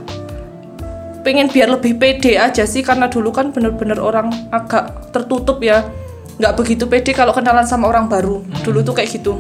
pengen 1.28 1.52
biar 1.52 1.68
lebih 1.68 2.00
pede 2.00 2.40
aja 2.40 2.64
sih 2.64 2.80
karena 2.80 3.04
dulu 3.12 3.28
kan 3.28 3.52
bener-bener 3.52 4.00
orang 4.00 4.32
agak 4.48 5.12
tertutup 5.12 5.60
ya. 5.60 5.84
Nggak 6.40 6.56
begitu 6.56 6.88
pede 6.88 7.12
kalau 7.12 7.36
kenalan 7.36 7.68
sama 7.68 7.84
orang 7.84 8.08
baru. 8.08 8.40
Dulu 8.64 8.80
tuh 8.80 8.96
kayak 8.96 9.12
gitu. 9.12 9.36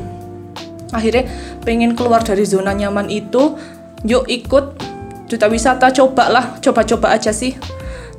Akhirnya 0.92 1.24
pengen 1.64 1.96
keluar 1.96 2.20
dari 2.20 2.44
zona 2.44 2.76
nyaman 2.76 3.08
itu 3.08 3.56
yuk 4.04 4.28
ikut 4.28 4.76
duta 5.32 5.48
wisata 5.48 5.88
cobalah 5.88 6.60
coba-coba 6.60 7.16
aja 7.16 7.32
sih. 7.32 7.56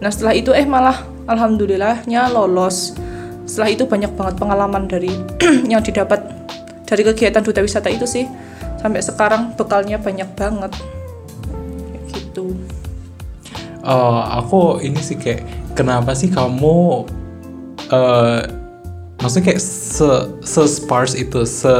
Nah 0.01 0.09
setelah 0.09 0.33
itu 0.33 0.49
eh 0.49 0.65
malah 0.65 1.05
alhamdulillahnya 1.29 2.33
lolos. 2.33 2.97
Setelah 3.45 3.69
itu 3.69 3.85
banyak 3.85 4.17
banget 4.17 4.41
pengalaman 4.41 4.89
dari 4.89 5.13
yang 5.71 5.85
didapat 5.85 6.25
dari 6.89 7.05
kegiatan 7.05 7.45
duta 7.45 7.61
wisata 7.61 7.93
itu 7.93 8.09
sih. 8.09 8.25
Sampai 8.81 9.05
sekarang 9.05 9.53
bekalnya 9.53 10.01
banyak 10.01 10.33
banget. 10.33 10.73
Kayak 11.93 12.03
gitu 12.17 12.57
Oh, 13.79 14.19
aku 14.19 14.83
ini 14.83 15.00
sih 15.00 15.15
kayak 15.15 15.48
kenapa 15.71 16.12
sih 16.12 16.27
kamu 16.27 17.07
eh 17.89 18.41
maksudnya 19.19 19.51
kayak 19.51 19.62
se 19.63 20.09
se 20.43 20.63
sparse 20.67 21.15
itu 21.15 21.48
se 21.48 21.75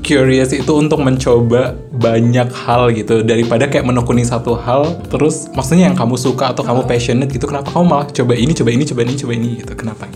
curious 0.00 0.54
itu 0.56 0.72
untuk 0.72 1.04
mencoba 1.04 1.76
banyak 1.96 2.48
hal 2.52 2.92
gitu. 2.96 3.20
Daripada 3.20 3.68
kayak 3.68 3.84
menekuni 3.84 4.24
satu 4.24 4.56
hal 4.56 4.96
terus 5.12 5.52
maksudnya 5.52 5.92
yang 5.92 5.96
kamu 5.96 6.16
suka 6.16 6.56
atau 6.56 6.64
kamu 6.64 6.88
passionate 6.88 7.28
gitu 7.28 7.44
kenapa 7.44 7.68
kamu 7.72 7.84
malah 7.84 8.06
coba 8.08 8.32
ini 8.32 8.52
coba 8.56 8.70
ini 8.72 8.84
coba 8.88 9.00
ini 9.04 9.14
coba 9.20 9.32
ini 9.36 9.48
gitu 9.60 9.72
kenapa 9.76 10.08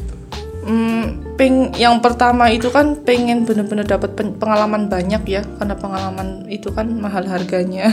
peng 1.40 1.72
yang 1.80 2.04
pertama 2.04 2.52
itu 2.52 2.68
kan 2.68 3.00
pengen 3.00 3.48
bener-bener 3.48 3.88
dapat 3.88 4.12
pen- 4.12 4.36
pengalaman 4.36 4.92
banyak 4.92 5.24
ya 5.24 5.40
karena 5.56 5.72
pengalaman 5.72 6.44
itu 6.52 6.68
kan 6.68 6.84
mahal 6.92 7.24
harganya. 7.24 7.88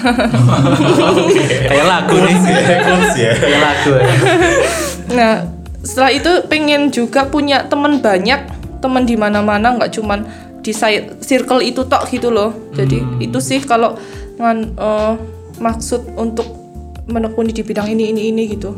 Kayak 1.72 1.88
lagu 1.88 2.16
nih. 2.20 2.36
Kayak 3.39 3.62
lagu. 3.63 3.92
ya. 3.96 4.04
nah 5.16 5.34
setelah 5.80 6.12
itu 6.12 6.32
pengen 6.51 6.92
juga 6.92 7.24
punya 7.32 7.63
teman 7.72 8.04
banyak 8.04 8.51
teman 8.84 9.08
di 9.08 9.16
mana-mana 9.16 9.80
nggak 9.80 9.96
cuman 9.96 10.27
di 10.60 10.75
circle 11.24 11.63
itu 11.63 11.88
tok 11.88 12.04
gitu 12.12 12.27
loh. 12.27 12.51
Jadi 12.75 13.24
itu 13.24 13.39
sih 13.39 13.63
kalau 13.63 13.96
ngan 14.44 14.75
eh, 14.75 15.13
maksud 15.63 16.20
untuk 16.20 16.51
menekuni 17.08 17.56
di 17.56 17.63
bidang 17.63 17.88
ini 17.96 18.12
ini 18.12 18.27
ini 18.27 18.44
gitu. 18.51 18.75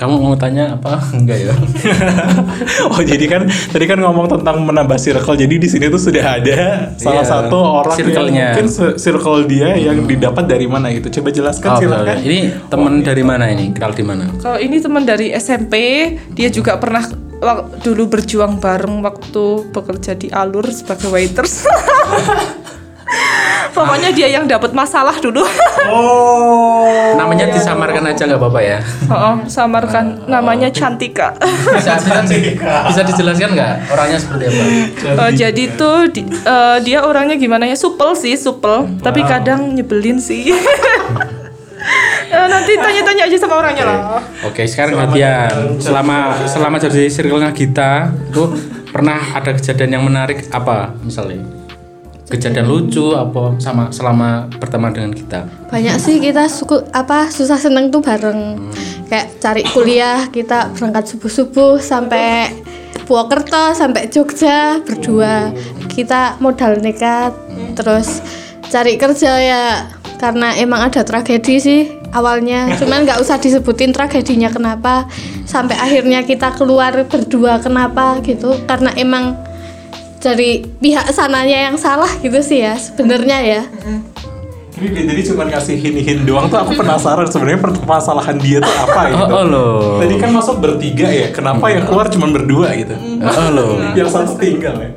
Kamu 0.00 0.16
mau 0.16 0.32
tanya 0.32 0.80
apa? 0.80 0.96
Enggak 1.18 1.44
ya. 1.44 1.52
oh 2.96 3.02
jadi 3.04 3.20
kan 3.28 3.42
tadi 3.44 3.84
kan 3.84 4.00
ngomong 4.00 4.32
tentang 4.32 4.64
menambah 4.64 4.96
circle 4.96 5.36
jadi 5.36 5.60
di 5.60 5.68
sini 5.68 5.92
tuh 5.92 6.00
sudah 6.00 6.40
ada 6.40 6.88
salah 6.96 7.20
Iya, 7.20 7.28
satu 7.28 7.58
orang 7.60 7.96
circle-nya. 8.00 8.56
yang 8.56 8.64
mungkin 8.64 8.68
circle 8.96 9.44
dia 9.44 9.76
yang 9.76 10.08
didapat 10.08 10.48
dari 10.48 10.64
mana 10.64 10.88
gitu 10.96 11.20
coba 11.20 11.28
jelaskan 11.28 11.68
Oh, 11.68 11.80
silakan 11.84 12.16
Ini 12.24 12.38
teman 12.72 13.04
dari 13.04 13.20
mana 13.20 13.44
ini? 13.52 13.76
Kenal 13.76 13.92
di 13.92 14.00
mana? 14.00 14.24
Kalau 14.40 14.56
ini 14.56 14.80
teman 14.80 15.04
dari 15.04 15.36
SMP, 15.36 15.74
dia 16.32 16.48
juga 16.48 16.80
pernah 16.80 17.04
dulu 17.80 18.08
berjuang 18.08 18.60
bareng 18.60 19.00
waktu 19.00 19.44
bekerja 19.72 20.12
di 20.16 20.28
Alur 20.28 20.64
sebagai 20.72 21.08
waiters. 21.08 21.64
Pokoknya 23.70 24.10
dia 24.10 24.28
yang 24.28 24.44
dapat 24.44 24.70
masalah 24.70 25.14
dulu. 25.16 25.46
Namanya 27.14 27.50
disamarkan 27.50 28.02
aja 28.04 28.22
nggak 28.24 28.36
apa-apa 28.36 28.60
ya. 28.60 28.78
Oh, 29.06 29.34
samarkan 29.46 30.26
namanya 30.26 30.68
Cantika. 30.68 31.34
Bisa 31.70 31.96
bisa, 31.96 32.22
bisa 32.86 33.00
dijelaskan 33.04 33.50
nggak 33.52 33.72
orangnya 33.88 34.18
seperti 34.18 34.44
apa? 34.46 34.62
Eh, 35.20 35.32
jadi 35.34 35.64
tuh 35.74 36.08
di- 36.08 36.26
eh, 36.26 36.78
dia 36.82 37.02
orangnya 37.02 37.36
gimana 37.36 37.64
ya? 37.64 37.74
Supel 37.74 38.14
sih, 38.14 38.34
supel. 38.34 38.86
Tapi 38.98 39.20
kadang 39.24 39.72
nyebelin 39.72 40.18
sih. 40.18 40.50
Eh, 42.30 42.46
nanti 42.46 42.76
tanya-tanya 42.76 43.26
aja 43.26 43.36
sama 43.40 43.58
orangnya 43.58 43.82
lah. 43.82 43.98
Oke, 44.44 44.62
sekarang 44.62 44.94
gantian. 44.94 45.80
Selama 45.80 46.38
selama 46.46 46.76
jadi 46.78 47.08
circle-nya 47.08 47.50
kita, 47.50 48.06
itu 48.30 48.54
pernah 48.86 49.18
ada 49.34 49.50
kejadian 49.50 49.98
yang 49.98 50.04
menarik 50.04 50.46
apa 50.50 50.94
misalnya? 51.00 51.42
Kejadian 52.30 52.70
lucu 52.70 53.10
apa 53.18 53.58
sama 53.58 53.90
selama 53.90 54.46
berteman 54.62 54.94
dengan 54.94 55.10
kita? 55.10 55.50
banyak 55.70 55.96
sih 56.02 56.18
kita 56.18 56.50
suku 56.50 56.82
apa 56.94 57.30
susah 57.30 57.58
seneng 57.58 57.90
tuh 57.90 58.02
bareng. 58.02 58.70
Kayak 59.10 59.26
cari 59.42 59.62
kuliah 59.66 60.30
kita 60.30 60.70
berangkat 60.74 61.10
subuh 61.10 61.30
subuh 61.30 61.74
sampai 61.82 62.54
Purwokerto 63.06 63.74
sampai 63.74 64.06
Jogja 64.06 64.78
berdua. 64.86 65.50
Kita 65.90 66.38
modal 66.38 66.78
nekat 66.78 67.34
terus 67.74 68.22
cari 68.70 68.94
kerja 68.94 69.32
ya 69.42 69.64
karena 70.22 70.54
emang 70.54 70.86
ada 70.86 71.02
tragedi 71.02 71.58
sih 71.58 71.80
awalnya. 72.14 72.70
Cuman 72.78 73.02
nggak 73.02 73.18
usah 73.18 73.42
disebutin 73.42 73.90
tragedinya 73.90 74.54
kenapa 74.54 75.10
sampai 75.50 75.74
akhirnya 75.74 76.22
kita 76.22 76.54
keluar 76.54 76.94
berdua 77.10 77.58
kenapa 77.58 78.22
gitu. 78.22 78.54
Karena 78.70 78.94
emang 78.94 79.34
dari 80.20 80.62
pihak 80.62 81.08
sananya 81.16 81.72
yang 81.72 81.76
salah 81.80 82.08
gitu 82.20 82.38
sih 82.44 82.60
ya 82.60 82.76
sebenarnya 82.76 83.38
ya. 83.40 83.62
Ini 84.80 84.96
dia 84.96 85.04
jadi 85.12 85.22
cuma 85.32 85.44
ngasih 85.44 85.76
hin-hin 85.76 86.24
doang 86.24 86.48
tuh 86.48 86.56
aku 86.56 86.72
penasaran 86.72 87.28
sebenarnya 87.28 87.60
permasalahan 87.60 88.36
dia 88.40 88.64
tuh 88.64 88.74
apa 88.80 89.00
gitu. 89.12 89.24
Oh, 89.28 89.36
oh 89.40 89.44
loh. 89.44 89.80
tadi 90.00 90.14
kan 90.16 90.30
masuk 90.32 90.56
bertiga 90.60 91.08
ya 91.08 91.28
kenapa 91.32 91.68
yang 91.68 91.84
keluar 91.84 92.08
cuma 92.08 92.28
berdua 92.32 92.72
gitu? 92.76 92.96
Oh 93.20 93.48
loh. 93.52 93.72
yang 93.98 94.08
satu 94.08 94.36
tinggal 94.36 94.76
ya. 94.80 94.92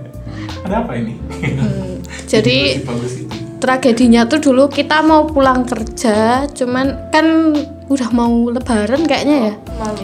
Ada 0.63 0.75
apa 0.87 0.91
ini? 0.95 1.19
Jadi 2.27 2.79
bagus 2.83 3.13
itu. 3.19 3.35
tragedinya 3.59 4.27
tuh 4.27 4.39
dulu 4.43 4.67
kita 4.71 5.03
mau 5.03 5.23
pulang 5.27 5.63
kerja 5.63 6.47
cuman 6.51 7.11
kan 7.11 7.55
udah 7.87 8.09
mau 8.15 8.51
lebaran 8.51 9.03
kayaknya 9.03 9.37
ya. 9.51 9.53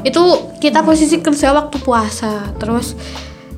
Itu 0.04 0.56
kita 0.60 0.84
posisi 0.84 1.20
kerja 1.24 1.56
waktu 1.56 1.80
puasa 1.80 2.52
terus 2.60 3.00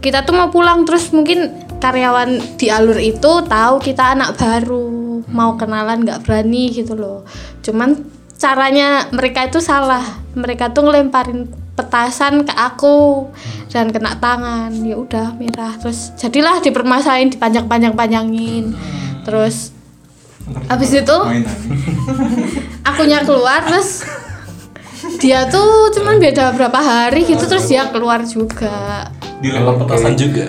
kita 0.02 0.26
tuh 0.26 0.34
mau 0.34 0.50
pulang 0.50 0.84
terus 0.84 1.14
mungkin 1.14 1.54
karyawan 1.78 2.58
di 2.58 2.74
alur 2.74 2.98
itu 2.98 3.46
tahu 3.46 3.82
kita 3.82 4.18
anak 4.18 4.38
baru 4.38 5.22
mau 5.30 5.56
kenalan 5.56 6.04
nggak 6.04 6.26
berani 6.26 6.74
gitu 6.74 6.98
loh. 6.98 7.24
Cuman 7.62 8.02
caranya 8.36 9.08
mereka 9.14 9.48
itu 9.48 9.62
salah. 9.62 10.04
Mereka 10.34 10.74
tuh 10.74 10.90
ngelemparin 10.90 11.48
petasan 11.78 12.44
ke 12.44 12.54
aku 12.58 13.30
dan 13.70 13.94
kena 13.94 14.18
tangan. 14.18 14.74
Ya 14.82 14.98
udah 14.98 15.38
merah. 15.38 15.78
Terus 15.80 16.12
jadilah 16.18 16.60
dipermasalahin 16.60 17.32
dipanjang-panjang 17.32 17.94
panjangin 17.96 18.76
terus 19.22 19.74
habis 20.68 20.92
itu 20.92 21.18
akunya 22.90 23.22
keluar 23.24 23.62
terus 23.64 24.04
dia 25.21 25.45
tuh 25.45 25.93
cuman 25.93 26.17
beda 26.17 26.49
berapa 26.51 26.75
hari 26.75 27.23
gitu 27.23 27.45
terus 27.45 27.65
dia 27.65 27.86
keluar 27.88 28.25
juga 28.25 29.05
dilempar 29.38 29.77
petasan 29.79 30.13
juga 30.15 30.45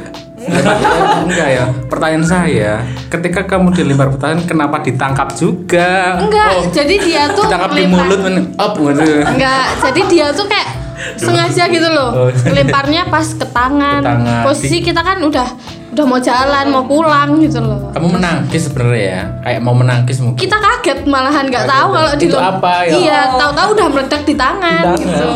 Enggak 1.22 1.48
ya. 1.48 1.64
Pertanyaan 1.86 2.26
saya, 2.26 2.72
ketika 3.06 3.46
kamu 3.46 3.70
dilempar 3.70 4.10
petasan 4.10 4.42
kenapa 4.42 4.82
ditangkap 4.82 5.30
juga? 5.32 6.18
enggak 6.18 6.66
jadi 6.74 6.94
dia 6.98 7.22
tuh 7.30 7.46
Ditangkap 7.46 7.70
di 7.70 7.84
mulut 7.86 8.18
men 8.18 8.50
up 8.56 8.74
gitu. 8.74 9.22
enggak 9.22 9.64
jadi 9.80 10.00
dia 10.10 10.26
tuh 10.34 10.50
kayak 10.50 10.68
sengaja 11.14 11.64
gitu 11.68 11.86
loh 11.86 12.10
Oh. 12.26 12.30
lemparnya 12.48 13.06
pas 13.06 13.22
ke 13.24 13.46
tangan. 13.46 14.00
Ke 14.00 14.08
tangan. 14.08 14.42
posisi 14.42 14.76
kita 14.80 14.98
kan 15.00 15.22
udah 15.22 15.46
udah 15.92 16.04
mau 16.04 16.16
jalan 16.16 16.64
mau 16.66 16.84
pulang 16.84 17.36
gitu 17.36 17.60
loh 17.60 17.92
Kamu 17.92 18.08
menangkis 18.10 18.66
sebenarnya 18.66 19.04
ya, 19.04 19.22
kayak 19.42 19.60
mau 19.60 19.72
menangkis 19.72 20.18
mungkin. 20.18 20.40
kita 20.40 20.56
kaget 20.56 21.04
malahan 21.04 21.44
nggak 21.46 21.68
tahu 21.68 21.88
kalau 21.92 22.12
di 22.16 22.26
Itu 22.26 22.38
apa 22.38 22.72
ya? 22.82 22.92
iya 22.94 23.20
tahu-tahu 23.36 23.68
udah 23.76 23.86
meledak 23.90 24.22
di 24.24 24.34
tangan, 24.34 24.82
gitu 24.96 25.26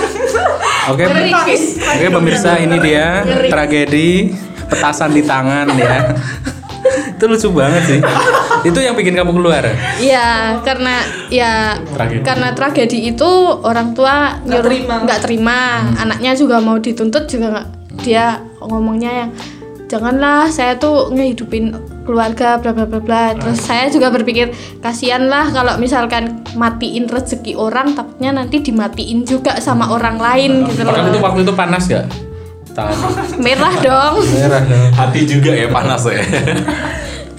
Oke, 0.90 1.04
oke 1.06 2.06
pemirsa 2.10 2.56
ini 2.56 2.76
dia 2.80 3.20
tragedi 3.46 4.32
petasan 4.66 5.12
di 5.12 5.22
tangan 5.22 5.68
ya. 5.70 6.16
itu 7.12 7.24
lucu 7.28 7.48
banget 7.52 7.82
sih. 7.84 8.00
itu 8.62 8.78
yang 8.80 8.96
bikin 8.96 9.12
kamu 9.12 9.30
keluar. 9.30 9.60
Iya, 10.00 10.56
karena 10.60 10.98
ya 11.28 11.76
Tragedi. 11.86 12.24
karena 12.24 12.48
tragedi 12.50 13.12
itu 13.12 13.28
orang 13.60 13.92
tua 13.92 14.40
Nggak 14.40 14.62
terima. 14.64 14.94
nggak 15.04 15.20
terima, 15.20 15.60
anaknya 15.94 16.32
juga 16.32 16.56
mau 16.58 16.76
dituntut 16.76 17.28
juga 17.28 17.46
nggak 17.52 17.66
dia 18.00 18.40
ngomongnya 18.58 19.12
yang 19.14 19.30
janganlah 19.90 20.46
saya 20.48 20.78
tuh 20.78 21.10
ngehidupin 21.10 21.74
keluarga 22.06 22.62
bla 22.62 22.70
bla 22.70 22.86
bla 22.86 23.02
bla. 23.02 23.24
Terus 23.34 23.58
saya 23.58 23.90
juga 23.90 24.14
berpikir 24.14 24.54
kasihan 24.78 25.26
lah 25.26 25.50
kalau 25.50 25.74
misalkan 25.82 26.46
matiin 26.54 27.10
rezeki 27.10 27.58
orang 27.58 27.98
takutnya 27.98 28.30
nanti 28.30 28.62
dimatiin 28.62 29.26
juga 29.26 29.58
sama 29.58 29.90
orang 29.90 30.22
lain 30.22 30.70
gitu 30.70 30.86
Padahal 30.86 31.10
itu 31.10 31.18
loh. 31.18 31.24
waktu 31.26 31.40
itu 31.42 31.52
panas 31.58 31.84
gak? 31.90 32.06
Merah 33.42 33.74
dong. 33.82 34.14
Merah 34.30 34.62
dong. 34.62 34.88
hati 34.94 35.20
juga 35.26 35.50
ya 35.52 35.68
panas 35.68 36.06
ya 36.06 36.22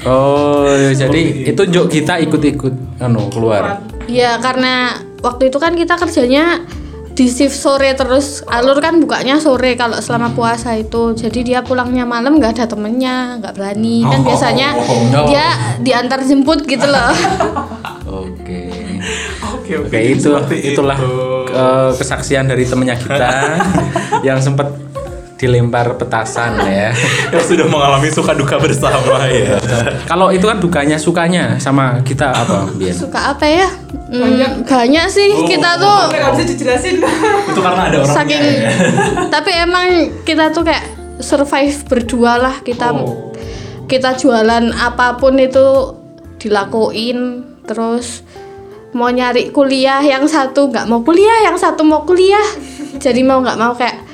Oh, 0.01 0.65
jadi 0.97 1.45
itu 1.45 1.61
jok 1.61 1.85
kita 1.93 2.17
ikut-ikut 2.25 2.73
anu 2.97 3.29
keluar. 3.29 3.85
Ya 4.09 4.41
karena 4.41 4.97
waktu 5.21 5.53
itu 5.53 5.61
kan 5.61 5.77
kita 5.77 5.93
kerjanya 5.93 6.65
di 7.11 7.25
shift 7.27 7.55
sore 7.55 7.91
terus. 7.93 8.41
Alur 8.47 8.79
kan 8.79 8.99
bukanya 8.99 9.37
sore 9.37 9.75
kalau 9.75 9.99
selama 9.99 10.31
puasa 10.31 10.75
itu. 10.75 11.13
Jadi 11.15 11.53
dia 11.53 11.59
pulangnya 11.61 12.07
malam 12.07 12.39
nggak 12.39 12.59
ada 12.59 12.65
temennya 12.69 13.37
nggak 13.39 13.53
berani. 13.55 14.03
Kan 14.05 14.21
biasanya 14.23 14.67
Oh. 14.81 15.27
dia 15.27 15.45
diantar 15.83 16.23
jemput 16.23 16.63
gitu 16.67 16.87
loh. 16.87 17.11
Oke. 18.21 18.67
oke 19.41 19.71
Oke, 19.87 19.97
itu 20.03 20.29
itulah 20.61 20.99
eh, 21.47 21.91
kesaksian 21.95 22.45
dari 22.45 22.67
temennya 22.67 22.99
kita 22.99 23.31
yang 24.27 24.37
sempat 24.43 24.90
dilempar 25.41 25.97
petasan 25.97 26.61
ya. 26.61 26.93
yang 27.33 27.41
sudah 27.41 27.65
mengalami 27.65 28.13
suka 28.13 28.37
duka 28.37 28.61
bersama 28.61 29.25
ya. 29.25 29.57
Kalau 30.05 30.29
itu 30.29 30.45
kan 30.45 30.61
dukanya 30.61 31.01
sukanya 31.01 31.57
sama 31.57 31.97
kita 32.05 32.29
apa, 32.29 32.69
Bian? 32.77 32.93
suka 32.93 33.33
apa 33.33 33.49
ya? 33.49 33.65
Hmm, 34.13 34.21
banyak. 34.21 34.51
sih 35.09 35.33
kita 35.49 35.81
tuh. 35.81 36.13
Nggak 36.13 36.31
bisa 36.37 36.43
dijelasin. 36.45 36.95
Itu 37.49 37.59
karena 37.63 37.89
ada 37.89 37.97
orang 38.05 38.11
saking 38.13 38.43
tapi 39.31 39.51
emang 39.55 39.87
kita 40.21 40.51
tuh 40.53 40.61
kayak 40.61 40.85
survive 41.17 41.73
berdua 41.89 42.37
lah. 42.37 42.55
Kita 42.61 42.93
Oh. 42.93 43.33
kita 43.89 44.15
jualan 44.15 44.71
apa 44.77 45.17
pun 45.17 45.35
itu 45.35 45.95
dilakuin. 46.37 47.43
Terus 47.65 48.21
mau 48.91 49.07
nyari 49.07 49.49
kuliah 49.49 50.03
yang 50.03 50.27
satu 50.27 50.67
nggak 50.67 50.85
mau 50.85 51.01
kuliah 51.01 51.47
yang 51.47 51.55
satu 51.55 51.81
mau 51.81 52.03
kuliah. 52.03 52.45
Jadi 52.99 53.23
mau 53.23 53.39
nggak 53.39 53.57
mau 53.57 53.71
kayak 53.73 54.10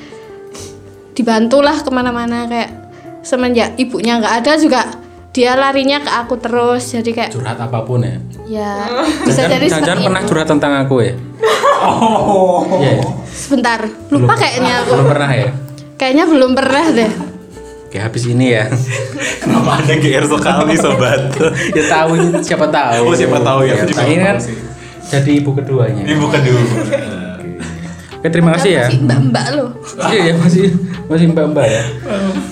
dibantulah 1.18 1.82
ke 1.82 1.90
mana-mana 1.90 2.46
kayak 2.46 2.70
semenjak 3.26 3.74
ibunya 3.74 4.22
nggak 4.22 4.34
ada 4.38 4.52
juga 4.54 4.86
dia 5.34 5.58
larinya 5.58 5.98
ke 5.98 6.10
aku 6.10 6.38
terus 6.38 6.94
jadi 6.94 7.10
kayak 7.10 7.30
curhat 7.34 7.58
apa 7.58 7.82
pun 7.82 8.06
ya? 8.06 8.16
Ya 8.46 8.72
bisa 9.26 9.50
jadi 9.50 9.66
jangan 9.66 9.98
pernah 9.98 10.22
curhat 10.22 10.46
tentang 10.46 10.72
aku 10.86 11.02
ya? 11.02 11.14
Oh. 11.78 12.62
Iya 12.78 13.02
ya? 13.02 13.04
sebentar 13.34 13.78
lupa 14.14 14.34
kayaknya 14.38 14.82
aku. 14.82 14.94
belum 14.94 15.08
pernah 15.10 15.30
ya? 15.34 15.50
Kayaknya 15.98 16.24
belum 16.30 16.50
pernah 16.54 16.84
deh. 16.94 17.12
Kayak 17.90 18.04
habis 18.10 18.24
ini 18.30 18.46
ya. 18.54 18.64
Kenapa 19.42 19.70
ada 19.82 19.94
GR 19.98 20.24
sekali 20.26 20.74
sobat? 20.78 21.20
ya 21.74 21.84
tahu 21.86 22.12
siapa 22.46 22.66
tahu. 22.70 23.10
Oh, 23.10 23.14
siapa 23.14 23.38
tahu 23.42 23.60
ya, 23.66 23.74
juga 23.82 24.02
ini 24.06 24.22
kan 24.22 24.36
jadi 25.08 25.30
ibu 25.38 25.50
keduanya. 25.56 26.02
Ini 26.06 26.14
bukan 26.18 26.40
dulu. 26.46 26.66
Oke 28.18 28.28
terima 28.28 28.54
kasih 28.54 28.70
ya 28.74 28.86
Masih 28.86 29.00
mbak-mbak 29.00 29.46
loh 29.54 29.68
iya 30.08 30.20
ya 30.30 30.34
masih 30.36 30.66
masih 31.06 31.26
mbak 31.28 31.46
mbak 31.48 31.66
ya 31.66 31.82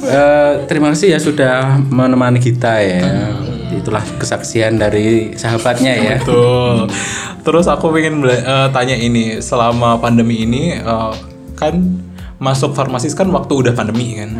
Eh, 0.06 0.52
terima 0.70 0.94
kasih 0.94 1.12
ya 1.12 1.18
sudah 1.18 1.54
menemani 1.82 2.38
kita 2.38 2.78
ya 2.78 3.34
itulah 3.68 4.00
kesaksian 4.16 4.78
dari 4.78 5.34
sahabatnya 5.34 5.92
ya 5.92 6.16
Betul. 6.18 6.86
Terus 7.42 7.66
aku 7.66 7.90
pengen 7.90 8.18
bela- 8.20 8.38
eh, 8.38 8.68
tanya 8.70 8.94
ini, 8.94 9.38
selama 9.40 9.98
pandemi 9.98 10.42
ini 10.42 10.74
eh, 10.74 11.12
kan 11.54 11.74
masuk 12.38 12.70
farmasis 12.72 13.12
kan 13.12 13.26
waktu 13.28 13.50
udah 13.56 13.72
pandemi 13.72 14.14
kan, 14.14 14.30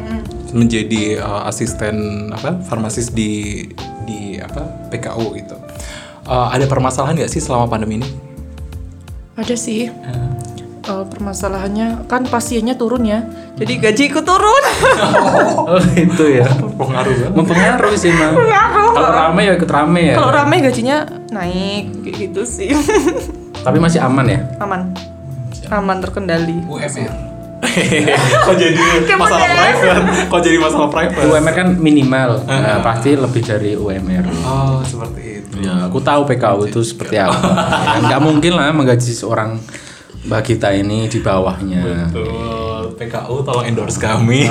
menjadi 0.53 1.19
eh, 1.19 1.43
asisten 1.45 1.95
apa 2.31 2.62
farmasis 2.62 3.11
di 3.11 3.67
di 4.03 4.39
apa 4.39 4.62
PKU 4.89 5.35
gitu. 5.35 5.57
Eh, 6.25 6.47
ada 6.55 6.65
permasalahan 6.65 7.19
nggak 7.19 7.29
sih 7.29 7.39
selama 7.39 7.67
pandemi 7.67 7.99
ini? 7.99 8.09
Ada 9.35 9.55
sih. 9.55 9.91
Eh, 10.87 11.05
permasalahannya 11.05 12.07
kan 12.07 12.22
pasiennya 12.25 12.79
turun 12.79 13.03
ya. 13.03 13.27
Jadi 13.59 13.83
gajiku 13.83 14.22
turun. 14.22 14.62
oh 15.70 15.83
itu 15.92 16.25
ya 16.31 16.46
Pengaruh 16.46 17.11
banget. 17.11 17.33
mempengaruhi 17.35 17.99
sih 17.99 18.12
mah 18.12 18.31
kalau 18.92 19.11
rame 19.11 19.42
ya 19.42 19.53
ikut 19.57 19.66
rame 19.66 20.01
ya 20.05 20.14
Kalau 20.14 20.31
rame 20.31 20.55
gajinya 20.61 21.03
naik 21.29 22.07
kayak 22.07 22.14
gitu 22.22 22.42
sih. 22.46 22.70
tapi 23.66 23.83
masih 23.83 23.99
aman 23.99 24.27
ya 24.27 24.40
Aman. 24.59 24.94
Aman 25.66 25.99
terkendali. 25.99 26.55
UMR. 26.64 27.12
Kok 28.46 28.55
jadi 28.55 28.79
masalah 29.16 29.42
private? 29.42 30.29
Kok 30.29 30.40
jadi 30.40 30.57
masalah 30.61 30.88
private? 30.88 31.25
UMR 31.27 31.55
kan 31.57 31.68
minimal 31.75 32.46
nah, 32.46 32.79
pasti 32.79 33.16
lebih 33.16 33.42
dari 33.42 33.75
UMR 33.75 34.22
Oh, 34.44 34.85
seperti 34.87 35.42
itu. 35.42 35.57
ya 35.59 35.88
aku 35.88 35.99
tahu 35.99 36.22
PKU 36.27 36.68
itu 36.68 36.85
seperti 36.85 37.16
apa 37.16 37.40
nggak 38.05 38.20
mungkin 38.20 38.53
lah 38.55 38.70
menggaji 38.70 39.09
seorang 39.11 39.57
mbak 40.27 40.43
kita 40.45 40.69
ini 40.73 41.07
di 41.07 41.19
bawahnya 41.19 42.11
Betul. 42.11 42.97
PKU 42.97 43.37
tolong 43.43 43.65
endorse 43.65 43.97
kami. 43.97 44.49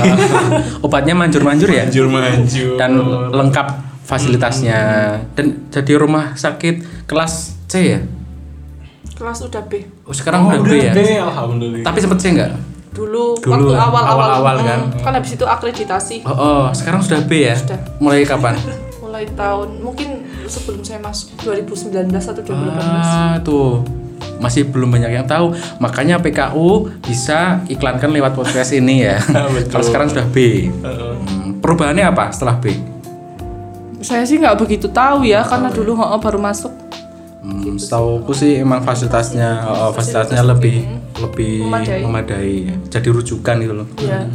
obatnya 0.79 1.11
manjur-manjur 1.13 1.67
ya 1.67 1.83
Manjur 1.83 2.07
manjur. 2.07 2.75
dan 2.75 2.91
lengkap 3.29 3.67
fasilitasnya 4.01 4.79
dan 5.33 5.45
jadi 5.67 5.97
rumah 5.97 6.33
sakit 6.33 7.05
kelas 7.05 7.57
C 7.65 7.73
ya 7.89 8.01
Kelas 9.11 9.39
udah 9.41 9.63
B. 9.63 9.79
oh, 10.03 10.11
sekarang 10.11 10.43
udah 10.45 10.59
B 10.59 10.75
ya 10.75 10.91
Alhamdulillah. 11.21 11.83
tapi 11.83 11.97
sempet 11.99 12.19
C 12.19 12.25
nggak 12.31 12.51
Dulu, 12.91 13.35
Dulu 13.35 13.51
waktu 13.51 13.71
ya, 13.71 13.79
awal-awal 13.81 14.27
awal-awal 14.39 14.55
Hmm, 14.55 14.63
kan. 14.63 14.79
Kan 15.01 15.13
habis 15.15 15.35
itu 15.35 15.43
akreditasi. 15.43 16.23
oh, 16.23 16.31
oh 16.31 16.63
sekarang 16.71 16.99
sudah 16.99 17.19
B 17.21 17.43
ya 17.43 17.51
Sudah. 17.53 17.75
mulai 17.97 18.23
kapan 18.23 18.55
Mulai 19.03 19.27
tahun 19.31 19.79
mungkin 19.79 20.09
sebelum 20.45 20.79
saya 20.79 20.99
masuk 20.99 21.35
2019 21.41 21.91
atau 22.11 22.41
2018. 22.41 22.47
Ah, 22.77 23.35
tuh 23.41 23.83
masih 24.39 24.67
belum 24.67 24.91
banyak 24.91 25.11
yang 25.15 25.27
tahu. 25.27 25.55
Makanya 25.79 26.19
PKU 26.19 27.01
bisa 27.03 27.63
iklankan 27.67 28.11
lewat 28.11 28.35
podcast 28.35 28.75
ini 28.75 29.05
ya. 29.07 29.17
Kalau 29.71 29.85
sekarang 29.85 30.07
sudah 30.11 30.25
B. 30.29 30.67
Hmm, 30.69 31.59
perubahannya 31.59 32.05
apa 32.05 32.31
setelah 32.31 32.57
B? 32.59 32.73
Saya 34.05 34.21
sih 34.27 34.37
nggak 34.37 34.61
begitu 34.61 34.85
tahu 34.91 35.25
ya 35.25 35.41
karena 35.41 35.73
dulu 35.73 35.97
oh, 35.97 36.19
baru 36.21 36.37
masuk. 36.37 36.69
Hmm, 37.45 37.77
setahu 37.77 38.25
aku 38.25 38.33
sih 38.33 38.57
emang 38.57 38.81
fasilitasnya, 38.81 39.65
oh, 39.69 39.93
fasilitasnya 39.93 40.41
lebih 40.41 40.81
lebih 41.21 41.61
Memadai. 41.65 42.01
memadai. 42.01 42.53
ya. 42.69 42.75
Jadi 42.97 43.07
rujukan 43.13 43.55
gitu 43.61 43.73
loh. 43.73 43.87
Iya. 44.01 44.25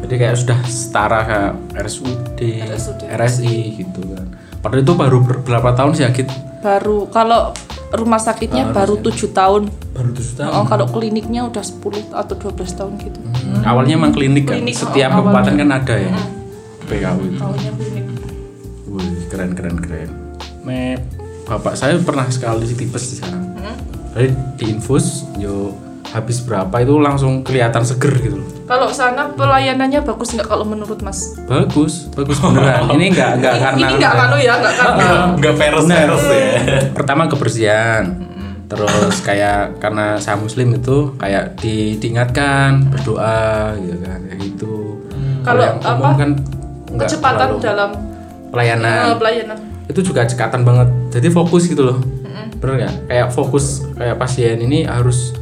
Jadi 0.00 0.14
kayak 0.16 0.36
sudah 0.38 0.58
setara 0.64 1.20
kayak 1.28 1.52
RSUD, 1.76 2.38
RSUD, 2.72 3.00
RSI 3.10 3.84
gitu 3.84 4.00
kan. 4.16 4.26
Padahal 4.64 4.82
itu 4.82 4.94
baru 4.96 5.18
ber- 5.20 5.42
berapa 5.44 5.76
tahun 5.76 5.92
sih 5.92 6.04
Akit? 6.08 6.28
Baru 6.64 7.08
kalau 7.12 7.52
rumah 7.90 8.20
sakitnya 8.22 8.70
baru 8.70 8.98
tujuh 9.02 9.34
tahun. 9.34 9.70
Baru 9.94 10.10
tujuh 10.14 10.34
tahun. 10.38 10.52
Oh, 10.54 10.64
kalau 10.66 10.86
kliniknya 10.86 11.46
udah 11.50 11.62
10 11.62 12.14
atau 12.14 12.34
12 12.38 12.78
tahun 12.78 12.92
gitu. 13.02 13.18
Hmm, 13.18 13.62
Awalnya 13.66 13.94
emang 13.98 14.12
klinik 14.14 14.46
kan. 14.46 14.62
Klinik, 14.62 14.74
Setiap 14.78 15.10
oh, 15.14 15.26
kabupaten 15.26 15.54
kan 15.58 15.68
ada 15.74 15.94
ya. 15.98 16.14
PKU 16.86 17.20
itu. 17.26 17.40
Awalnya 17.42 17.70
klinik. 17.74 18.04
Wih, 18.90 19.10
keren 19.30 19.50
keren 19.58 19.76
keren. 19.82 20.10
Me, 20.62 20.98
bapak 21.46 21.74
saya 21.74 21.98
pernah 21.98 22.26
sekali 22.30 22.66
sih 22.66 22.78
tipes 22.78 23.04
di 23.10 23.16
sana. 23.18 23.38
Jadi 24.10 24.34
diinfus, 24.58 25.22
yo 25.38 25.70
habis 26.10 26.38
berapa 26.40 26.72
itu 26.76 26.94
langsung 26.96 27.40
kelihatan 27.40 27.82
seger 27.82 28.10
gitu 28.18 28.36
loh. 28.36 28.48
Kalau 28.64 28.86
sana 28.88 29.30
pelayanannya 29.30 30.00
bagus 30.00 30.30
nggak 30.30 30.46
kalau 30.46 30.62
menurut 30.62 30.98
Mas? 31.00 31.38
Bagus, 31.44 32.06
bagus 32.10 32.38
beneran. 32.38 32.90
Ini 32.90 33.04
enggak 33.08 33.30
enggak 33.36 33.54
karena 33.56 33.78
Ini 33.80 33.94
nggak 33.96 34.14
kanu 34.16 34.36
ya, 34.38 34.54
nggak 34.56 34.74
karena. 34.74 35.06
Enggak 35.34 35.54
peres-peres 35.56 36.24
ya. 36.24 36.42
pertama 36.92 37.22
kebersihan. 37.26 38.04
Terus 38.66 39.16
kayak 39.20 39.78
karena 39.78 40.14
saya 40.16 40.38
muslim 40.38 40.70
itu 40.72 41.14
kayak 41.16 41.58
di, 41.58 41.98
diingatkan 41.98 42.86
berdoa 42.86 43.74
gitu 43.76 43.98
kan 43.98 44.18
kayak 44.24 44.38
gitu. 44.40 44.74
Kalau 45.40 45.60
yang 45.60 45.78
umum 45.78 45.90
apa, 45.96 46.10
kan 46.16 46.30
enggak 46.86 47.08
Kecepatan 47.08 47.48
dalam 47.58 47.90
pelayanan. 48.48 49.02
eh, 49.06 49.16
pelayanan. 49.16 49.58
itu 49.86 50.00
juga 50.04 50.22
cekatan 50.22 50.62
banget 50.62 50.86
jadi 51.10 51.28
fokus 51.30 51.66
gitu 51.66 51.82
loh 51.82 51.98
bener 52.56 52.74
nggak 52.78 52.94
kayak 53.08 53.28
fokus 53.30 53.82
kayak 53.96 54.14
pasien 54.14 54.60
ini 54.60 54.86
harus 54.86 55.34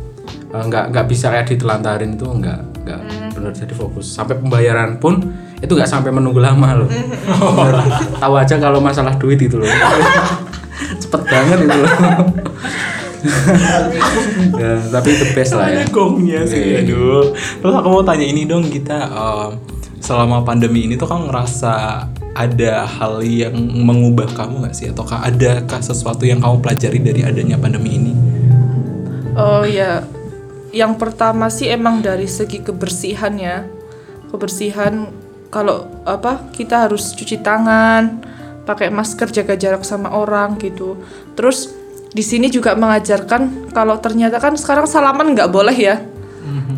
eh, 0.53 0.63
nggak 0.69 0.85
nggak 0.95 1.07
bisa 1.09 1.31
kayak 1.33 1.47
ditelantarin 1.49 2.17
itu 2.17 2.27
nggak 2.27 2.61
nggak 2.85 3.01
bener 3.37 3.53
jadi 3.53 3.75
fokus 3.75 4.07
sampai 4.09 4.41
pembayaran 4.41 4.97
pun 4.97 5.21
itu 5.59 5.73
nggak 5.75 5.91
sampai 5.91 6.11
menunggu 6.15 6.39
lama 6.39 6.85
loh 6.85 6.89
Bener. 6.89 7.75
tahu 8.19 8.35
aja 8.39 8.55
kalau 8.59 8.79
masalah 8.79 9.15
duit 9.19 9.39
itu 9.43 9.59
loh 9.59 9.69
cepet 11.03 11.23
banget 11.27 11.59
itu 11.67 11.79
loh 11.79 11.93
ya, 14.63 14.79
tapi 14.95 15.11
the 15.19 15.27
best 15.35 15.53
lah 15.59 15.67
ya 15.67 15.83
gongnya 15.91 16.47
sih, 16.47 16.63
Iya, 16.63 16.87
iya. 16.87 16.87
aduh. 16.87 17.35
Terus 17.35 17.75
aku 17.75 17.89
mau 17.91 18.03
tanya 18.07 18.23
ini 18.23 18.47
dong 18.47 18.71
kita 18.71 18.95
em, 19.11 19.51
selama 19.99 20.47
pandemi 20.47 20.87
ini 20.87 20.95
tuh 20.95 21.11
kan 21.11 21.27
ngerasa 21.27 22.07
ada 22.39 22.73
hal 22.87 23.19
yang 23.27 23.59
mengubah 23.59 24.31
kamu 24.39 24.63
nggak 24.63 24.75
sih? 24.75 24.87
Ataukah 24.95 25.27
adakah 25.27 25.81
sesuatu 25.83 26.23
yang 26.23 26.39
kamu 26.39 26.63
pelajari 26.63 26.99
dari 27.03 27.21
adanya 27.27 27.59
pandemi 27.59 27.99
ini? 27.99 28.13
Oh 29.35 29.67
ya, 29.67 30.03
yang 30.72 31.00
pertama 31.00 31.48
sih 31.48 31.68
emang 31.72 32.04
dari 32.04 32.28
segi 32.28 32.61
kebersihan 32.61 33.35
ya. 33.37 33.64
Kebersihan 34.28 35.09
kalau 35.48 35.88
apa 36.04 36.52
kita 36.52 36.88
harus 36.88 37.16
cuci 37.16 37.40
tangan, 37.40 38.20
pakai 38.68 38.92
masker, 38.92 39.33
jaga 39.33 39.57
jarak 39.57 39.83
sama 39.85 40.12
orang 40.12 40.61
gitu. 40.61 41.00
Terus 41.33 41.72
di 42.12 42.24
sini 42.24 42.52
juga 42.52 42.76
mengajarkan 42.76 43.72
kalau 43.72 43.96
ternyata 44.00 44.40
kan 44.40 44.57
sekarang 44.57 44.85
salaman 44.85 45.33
nggak 45.33 45.48
boleh 45.48 45.76
ya. 45.76 45.96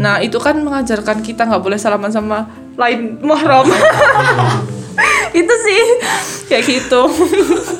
Nah 0.00 0.18
itu 0.24 0.40
kan 0.40 0.57
mengajarkan 0.59 1.20
kita 1.20 1.46
nggak 1.46 1.62
boleh 1.62 1.79
salaman 1.79 2.11
sama 2.11 2.46
lain 2.79 3.18
mahram. 3.22 3.66
itu 5.33 5.55
sih 5.61 5.81
kayak 6.47 6.65
gitu. 6.67 7.03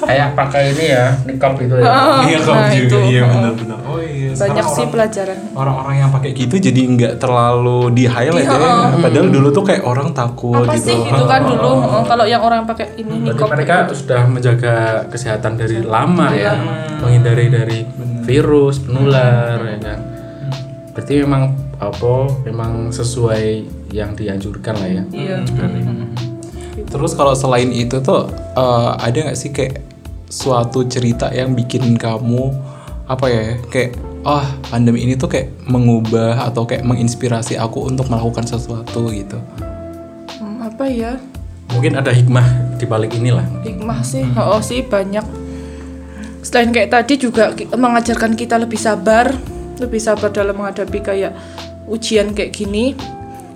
kayak 0.01 0.33
pakai 0.33 0.71
ini 0.71 0.85
ya 0.89 1.13
nikab 1.23 1.55
itu 1.57 1.75
ya 1.75 1.85
Oh, 1.85 2.23
iya 2.23 2.39
kamu 2.39 2.55
nah, 2.55 2.71
juga, 2.71 2.87
itu. 2.87 2.99
iya 3.09 3.21
Oh. 3.21 3.31
benar-benar. 3.31 3.79
Oh 3.83 3.99
iya. 3.99 4.31
Banyak 4.31 4.65
sih 4.65 4.81
orang- 4.81 4.93
pelajaran. 4.93 5.39
Orang-orang 5.53 5.95
yang 5.99 6.11
pakai 6.11 6.31
gitu 6.33 6.55
jadi 6.57 6.81
nggak 6.87 7.15
terlalu 7.17 7.81
di 7.91 8.05
highlight 8.05 8.47
Iya, 8.47 8.57
ya. 8.57 8.71
oh. 8.95 9.01
Padahal 9.01 9.29
dulu 9.29 9.49
tuh 9.51 9.65
kayak 9.65 9.83
orang 9.83 10.09
takut 10.13 10.61
Apa 10.61 10.75
gitu. 10.75 10.87
sih 10.87 10.99
itu 11.03 11.25
kan 11.25 11.41
dulu 11.43 11.71
oh, 11.81 12.03
kalau 12.05 12.25
yang 12.25 12.41
orang 12.41 12.63
pakai 12.65 12.95
ini 12.97 13.27
nikop 13.27 13.49
mereka 13.49 13.91
sudah 13.91 14.23
menjaga 14.25 14.75
kesehatan 15.09 15.55
dari 15.55 15.83
lama 15.83 16.31
ya, 16.31 16.55
menghindari 16.99 17.47
dari 17.47 17.79
virus 18.23 18.79
penular 18.79 19.59
ya 19.59 19.79
kan. 19.81 19.99
Berarti 20.91 21.13
memang 21.19 21.43
apa? 21.77 22.15
Memang 22.45 22.73
sesuai 22.91 23.45
yang 23.91 24.15
dianjurkan 24.15 24.75
lah 24.77 24.89
ya. 24.89 25.03
Iya. 25.11 25.37
Terus 26.75 27.13
kalau 27.19 27.35
selain 27.35 27.71
itu 27.75 27.99
tuh 28.03 28.31
eh, 28.57 28.91
ada 28.99 29.17
nggak 29.31 29.39
sih 29.39 29.51
kayak 29.51 29.83
suatu 30.31 30.87
cerita 30.87 31.27
yang 31.35 31.59
bikin 31.59 31.99
kamu 31.99 32.55
apa 33.11 33.27
ya 33.27 33.59
kayak 33.67 33.99
oh 34.23 34.47
pandemi 34.71 35.03
ini 35.03 35.19
tuh 35.19 35.27
kayak 35.27 35.51
mengubah 35.67 36.47
atau 36.47 36.63
kayak 36.69 36.87
menginspirasi 36.87 37.59
aku 37.59 37.91
untuk 37.91 38.07
melakukan 38.07 38.47
sesuatu 38.47 39.11
gitu. 39.11 39.39
Hmm, 40.39 40.63
apa 40.63 40.85
ya? 40.87 41.19
Mungkin 41.75 41.99
ada 41.99 42.11
hikmah 42.15 42.79
di 42.79 42.87
balik 42.87 43.15
inilah. 43.15 43.47
Hikmah 43.63 44.01
sih, 44.03 44.27
oh, 44.35 44.59
sih 44.63 44.83
banyak. 44.83 45.23
Selain 46.43 46.71
kayak 46.75 46.91
tadi 46.91 47.15
juga 47.21 47.55
mengajarkan 47.55 48.35
kita 48.35 48.59
lebih 48.59 48.81
sabar, 48.81 49.31
lebih 49.79 50.01
sabar 50.03 50.35
dalam 50.35 50.59
menghadapi 50.59 50.99
kayak 50.99 51.33
ujian 51.87 52.35
kayak 52.35 52.51
gini. 52.51 52.99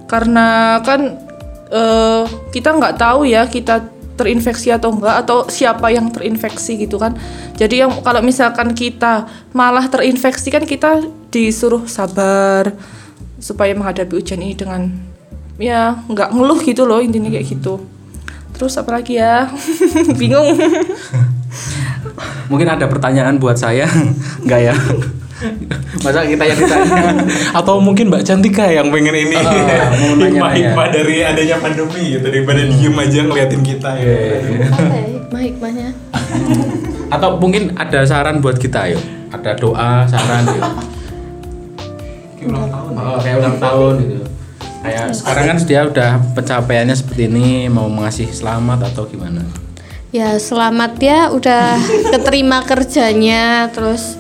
Karena 0.07 0.79
kan 0.85 1.24
eh, 1.71 2.25
kita 2.51 2.75
nggak 2.75 2.97
tahu 2.99 3.29
ya 3.29 3.47
kita 3.49 3.95
terinfeksi 4.15 4.71
atau 4.71 4.95
enggak 4.95 5.27
atau 5.27 5.47
siapa 5.51 5.91
yang 5.91 6.11
terinfeksi 6.11 6.79
gitu 6.87 6.97
kan. 7.03 7.19
Jadi 7.59 7.83
yang 7.83 7.93
kalau 8.03 8.23
misalkan 8.23 8.73
kita 8.73 9.27
malah 9.51 9.87
terinfeksi 9.91 10.55
kan 10.55 10.63
kita 10.63 11.03
disuruh 11.35 11.87
sabar 11.91 12.71
supaya 13.43 13.75
menghadapi 13.75 14.15
ujian 14.15 14.41
ini 14.41 14.55
dengan 14.55 14.89
ya 15.59 15.99
nggak 16.07 16.31
ngeluh 16.35 16.59
gitu 16.63 16.87
loh 16.87 17.03
intinya 17.03 17.31
kayak 17.31 17.47
gitu. 17.59 17.83
Terus 18.55 18.79
apa 18.79 19.03
lagi 19.03 19.19
ya? 19.19 19.51
Bingung. 20.21 20.55
Mungkin 22.51 22.69
ada 22.71 22.87
pertanyaan 22.87 23.43
buat 23.43 23.59
saya, 23.59 23.91
enggak 24.47 24.61
ya? 24.71 24.75
Masa 26.03 26.27
kita 26.27 26.45
yang 26.45 26.59
ditanya? 26.59 27.03
Atau 27.59 27.81
mungkin 27.81 28.11
Mbak 28.13 28.23
Cantika 28.25 28.67
yang 28.69 28.89
pengen 28.91 29.15
ini 29.15 29.37
Oh, 29.37 30.17
hikmah-hikmah 30.19 30.87
dari 30.93 31.25
adanya 31.25 31.57
pandemi 31.61 32.19
gitu 32.19 32.27
daripada 32.29 32.61
diem 32.65 32.97
aja 32.97 33.21
ngeliatin 33.25 33.63
kita 33.63 33.91
ya. 33.97 34.15
apa 34.73 34.95
ya 34.95 35.07
hikmah-hikmahnya 35.19 35.89
Atau 37.15 37.39
mungkin 37.39 37.77
ada 37.77 38.01
saran 38.05 38.41
buat 38.43 38.59
kita 38.59 38.91
yuk? 38.91 39.03
Ada 39.31 39.57
doa, 39.59 40.05
saran 40.09 40.45
yuk? 40.49 40.65
Oh, 42.95 43.19
kayak 43.21 43.37
ulang 43.41 43.57
tahun 43.57 43.95
gitu. 44.05 44.27
Kayak 44.85 45.17
sekarang 45.17 45.45
kan 45.49 45.57
dia 45.65 45.81
udah 45.89 46.11
pencapaiannya 46.37 46.97
seperti 46.97 47.33
ini, 47.33 47.73
mau 47.73 47.89
mengasih 47.89 48.29
selamat 48.29 48.93
atau 48.93 49.09
gimana? 49.09 49.41
ya 50.15 50.39
selamat 50.39 50.93
ya 51.03 51.21
udah 51.35 51.75
keterima 52.15 52.63
kerjanya 52.63 53.67
terus 53.75 54.15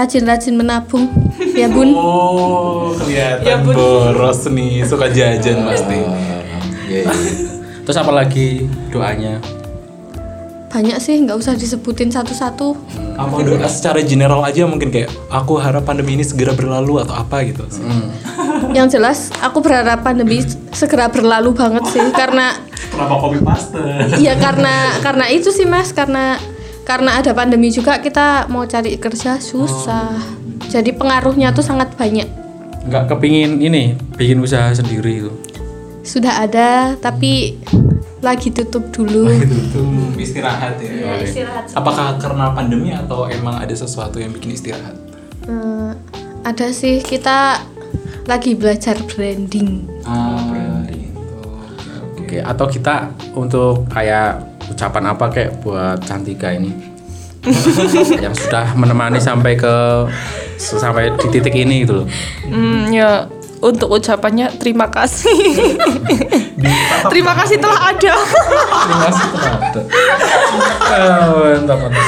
rajin-rajin 0.00 0.54
menabung 0.54 1.12
ya 1.52 1.68
bun 1.68 1.92
Oh, 2.00 2.96
kelihatan 2.96 3.44
Ya, 3.44 3.54
Bun. 3.58 3.74
boros 3.74 4.48
nih, 4.48 4.80
suka 4.82 5.06
jajan 5.08 5.60
pasti. 5.62 5.98
Iya, 5.98 6.36
iya. 6.88 7.12
Terus 7.82 7.96
apa 7.96 8.10
lagi 8.10 8.64
doanya? 8.88 9.36
banyak 10.70 11.02
sih 11.02 11.18
nggak 11.18 11.34
usah 11.34 11.58
disebutin 11.58 12.08
satu-satu 12.08 12.78
Apa 13.18 13.42
doa 13.42 13.66
secara 13.66 13.98
general 14.00 14.38
aja 14.40 14.62
mungkin 14.64 14.94
kayak 14.94 15.10
aku 15.26 15.58
harap 15.58 15.82
pandemi 15.82 16.14
ini 16.14 16.22
segera 16.22 16.54
berlalu 16.54 17.02
atau 17.02 17.10
apa 17.12 17.42
gitu. 17.42 17.66
yang 18.78 18.86
jelas 18.86 19.34
aku 19.36 19.58
berharap 19.58 19.98
pandemi 20.00 20.38
segera 20.70 21.10
berlalu 21.10 21.50
banget 21.52 21.82
sih 21.90 22.06
karena 22.12 22.54
Kenapa 22.86 23.18
copy 23.18 23.42
paste? 23.42 23.74
ya 24.18 24.38
karena 24.38 24.74
karena 25.02 25.26
itu 25.26 25.50
sih 25.50 25.66
mas 25.66 25.90
karena 25.90 26.38
karena 26.82 27.16
ada 27.16 27.30
pandemi 27.30 27.68
juga 27.68 27.98
kita 27.98 28.46
mau 28.46 28.64
cari 28.64 28.96
kerja 28.96 29.36
susah 29.36 30.16
jadi 30.66 30.90
pengaruhnya 30.90 31.50
tuh 31.50 31.62
sangat 31.62 31.92
banyak 31.94 32.26
Nggak 32.80 33.08
kepingin 33.08 33.60
ini, 33.60 33.92
bikin 34.14 34.40
usaha 34.40 34.72
sendiri 34.72 35.20
itu. 35.20 35.32
sudah 36.00 36.40
ada 36.40 36.96
tapi 36.96 37.60
lagi 38.18 38.48
tutup 38.48 38.88
dulu 38.88 39.28
Hmm, 39.70 40.16
istirahat 40.16 40.76
ya. 40.76 40.88
Iya, 40.88 41.12
istirahat. 41.20 41.64
Apakah 41.72 42.16
karena 42.16 42.48
pandemi 42.50 42.88
atau 42.90 43.24
emang 43.26 43.56
ada 43.56 43.72
sesuatu 43.72 44.16
yang 44.16 44.32
bikin 44.32 44.52
istirahat? 44.52 44.96
Eh, 45.44 45.92
ada 46.40 46.66
sih 46.70 47.00
kita 47.00 47.60
lagi 48.24 48.56
belajar 48.56 48.96
branding 49.06 49.84
Ah, 50.02 50.80
gitu. 50.84 51.48
Oke, 52.16 52.40
atau 52.40 52.64
kita 52.64 53.08
untuk 53.32 53.84
kayak 53.88 54.40
ucapan 54.70 55.04
apa 55.10 55.26
kayak 55.28 55.50
buat 55.60 55.98
Cantika 56.06 56.54
ini 56.54 56.70
yang 58.24 58.36
sudah 58.36 58.76
menemani 58.76 59.16
sampai 59.16 59.56
ke 59.56 59.74
sampai 60.60 61.16
di 61.16 61.26
titik 61.32 61.56
ini 61.56 61.88
gitu 61.88 62.04
loh. 62.04 62.06
Hmm, 62.44 62.92
ya 62.92 63.24
untuk 63.60 63.92
ucapannya 63.92 64.56
terima 64.56 64.88
kasih. 64.88 65.36
terima 67.12 67.32
kasih 67.36 67.56
telah 67.60 67.80
ada. 67.92 68.14
Terima 68.16 68.98
kasih 69.08 69.26
terhadap. 69.32 69.84
Oh, 70.90 71.44
mantap, 71.44 71.78
mantap. 71.80 72.04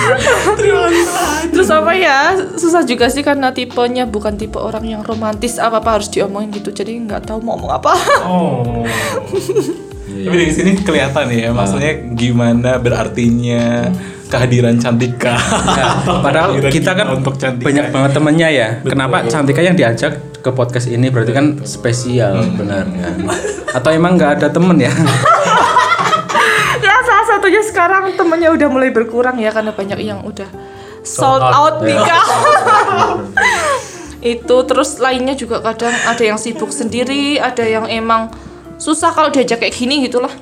Terus 1.52 1.68
apa 1.68 1.92
ya? 1.96 2.18
Susah 2.56 2.82
juga 2.84 3.08
sih 3.12 3.24
karena 3.24 3.52
tipenya 3.52 4.08
bukan 4.08 4.36
tipe 4.36 4.56
orang 4.56 4.84
yang 4.84 5.00
romantis 5.04 5.60
apa-apa 5.60 6.00
harus 6.00 6.08
diomongin 6.08 6.52
gitu. 6.56 6.72
Jadi 6.72 6.96
nggak 7.04 7.28
tahu 7.28 7.44
mau 7.44 7.56
ngomong 7.56 7.72
apa. 7.72 7.92
Oh. 8.24 8.84
Tapi 10.22 10.36
dari 10.38 10.52
sini 10.54 10.70
kelihatan 10.78 11.26
ya, 11.34 11.50
maksudnya 11.50 11.92
gimana 12.14 12.78
berartinya 12.78 13.90
kehadiran 14.32 14.80
Cantika. 14.80 15.36
Nah, 15.36 16.22
padahal 16.24 16.56
Kehadiran 16.56 16.72
kita 16.72 16.90
kan 16.96 17.06
untuk 17.12 17.34
Cantika. 17.36 17.66
banyak 17.68 17.86
banget 17.92 18.10
temennya 18.16 18.48
ya. 18.48 18.68
Kenapa 18.80 19.16
Cantika 19.28 19.60
yang 19.60 19.76
diajak 19.76 20.40
ke 20.40 20.50
podcast 20.50 20.88
ini 20.88 21.12
berarti 21.12 21.32
kan 21.36 21.60
spesial 21.68 22.40
benar 22.56 22.88
kan? 22.88 23.28
Atau 23.76 23.92
emang 23.92 24.16
nggak 24.16 24.40
ada 24.40 24.48
temen 24.48 24.80
ya? 24.80 24.92
ya 26.84 26.94
salah 27.04 27.26
satunya 27.28 27.60
sekarang 27.60 28.16
temennya 28.16 28.48
udah 28.56 28.68
mulai 28.72 28.88
berkurang 28.88 29.36
ya 29.36 29.52
karena 29.52 29.76
banyak 29.76 30.00
yang 30.00 30.24
udah 30.24 30.48
sold 31.04 31.44
out 31.44 31.84
nikah. 31.84 32.24
itu 34.22 34.56
terus 34.70 35.02
lainnya 35.02 35.34
juga 35.34 35.58
kadang 35.58 35.92
ada 36.06 36.22
yang 36.22 36.38
sibuk 36.38 36.70
sendiri, 36.70 37.42
ada 37.42 37.66
yang 37.66 37.90
emang 37.90 38.30
susah 38.82 39.14
kalau 39.14 39.30
diajak 39.30 39.62
kayak 39.62 39.70
gini 39.70 40.02
gitulah. 40.02 40.34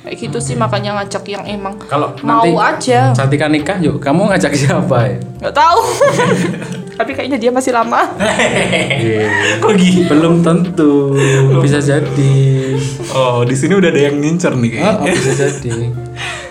Kayak 0.00 0.16
gitu 0.22 0.38
sih 0.40 0.54
makanya 0.54 1.02
ngajak 1.02 1.26
yang 1.26 1.42
emang 1.44 1.76
Kalau 1.84 2.14
mau 2.22 2.40
nanti 2.40 2.54
aja. 2.56 3.10
Cantika 3.12 3.50
nikah, 3.50 3.76
yuk 3.82 3.98
kamu 4.00 4.32
ngajak 4.32 4.54
siapa 4.56 4.96
ya? 5.04 5.18
nggak 5.44 5.52
tahu. 5.54 5.80
Tapi 6.98 7.12
kayaknya 7.12 7.36
dia 7.36 7.50
masih 7.52 7.76
lama. 7.76 8.08
Kok 9.60 9.72
gitu? 9.76 10.08
Belum 10.08 10.40
tentu, 10.40 11.12
bisa 11.60 11.76
jadi. 11.76 12.36
Oh, 13.12 13.44
di 13.44 13.52
sini 13.52 13.76
udah 13.76 13.92
ada 13.92 14.00
yang 14.00 14.16
ngincer 14.16 14.56
nih 14.56 14.70
Oh, 14.80 15.04
kayaknya. 15.04 15.12
bisa 15.12 15.32
jadi. 15.60 15.92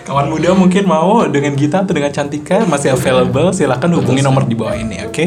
Kawan 0.06 0.30
muda 0.30 0.54
mungkin 0.54 0.86
mau 0.86 1.26
dengan 1.26 1.58
kita 1.58 1.82
atau 1.82 1.98
dengan 1.98 2.14
Cantika 2.14 2.62
masih 2.70 2.94
available, 2.94 3.50
silahkan 3.58 3.90
hubungi 3.90 4.22
nomor 4.22 4.46
di 4.46 4.54
bawah 4.54 4.78
ini, 4.78 5.02
oke? 5.02 5.26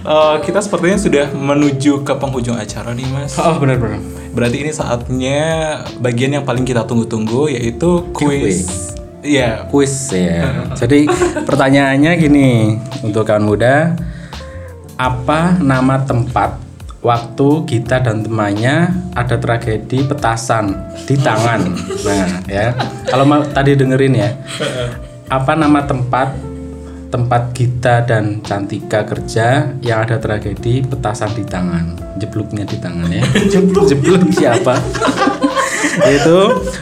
Eh, 0.00 0.36
kita 0.42 0.64
sepertinya 0.64 0.98
sudah 0.98 1.26
menuju 1.30 2.02
ke 2.02 2.12
penghujung 2.16 2.56
acara 2.56 2.96
nih, 2.96 3.06
Mas. 3.12 3.36
Oh, 3.36 3.60
benar-benar. 3.60 4.00
Berarti 4.32 4.56
ini 4.64 4.72
saatnya 4.72 5.40
bagian 6.00 6.40
yang 6.40 6.44
paling 6.48 6.64
kita 6.64 6.88
tunggu-tunggu 6.88 7.52
yaitu 7.52 8.08
quiz. 8.16 8.92
Iya, 9.22 9.70
Kuis 9.70 10.10
ya. 10.10 10.50
Jadi 10.80 11.06
pertanyaannya 11.46 12.12
gini 12.18 12.74
untuk 13.06 13.22
kawan 13.22 13.46
muda, 13.46 13.94
apa 14.98 15.62
nama 15.62 16.02
tempat 16.02 16.58
waktu 17.02 17.48
kita 17.70 18.02
dan 18.02 18.26
temannya 18.26 18.90
ada 19.14 19.38
tragedi 19.38 20.02
petasan 20.02 20.74
di 21.06 21.14
tangan? 21.14 21.62
Nah, 22.02 22.42
ya. 22.50 22.74
Kalau 23.06 23.22
mau 23.22 23.46
tadi 23.46 23.78
dengerin 23.78 24.14
ya. 24.18 24.30
Apa 25.38 25.54
nama 25.54 25.86
tempat 25.86 26.34
tempat 27.12 27.52
kita 27.52 28.08
dan 28.08 28.40
Cantika 28.40 29.04
kerja 29.04 29.76
yang 29.84 30.08
ada 30.08 30.16
tragedi 30.16 30.80
petasan 30.80 31.36
di 31.36 31.44
tangan, 31.44 32.16
jebluknya 32.16 32.64
di 32.64 32.80
tangan 32.80 33.12
ya. 33.12 33.20
Jebluk 33.92 34.32
siapa? 34.32 34.80
itu 36.16 36.38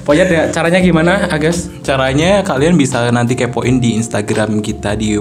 pokoknya 0.06 0.54
caranya 0.54 0.78
gimana 0.78 1.26
Agus? 1.26 1.66
caranya 1.82 2.46
kalian 2.46 2.78
bisa 2.78 3.10
nanti 3.10 3.34
kepoin 3.34 3.82
di 3.82 3.98
Instagram 3.98 4.62
kita 4.62 4.94
di 4.94 5.18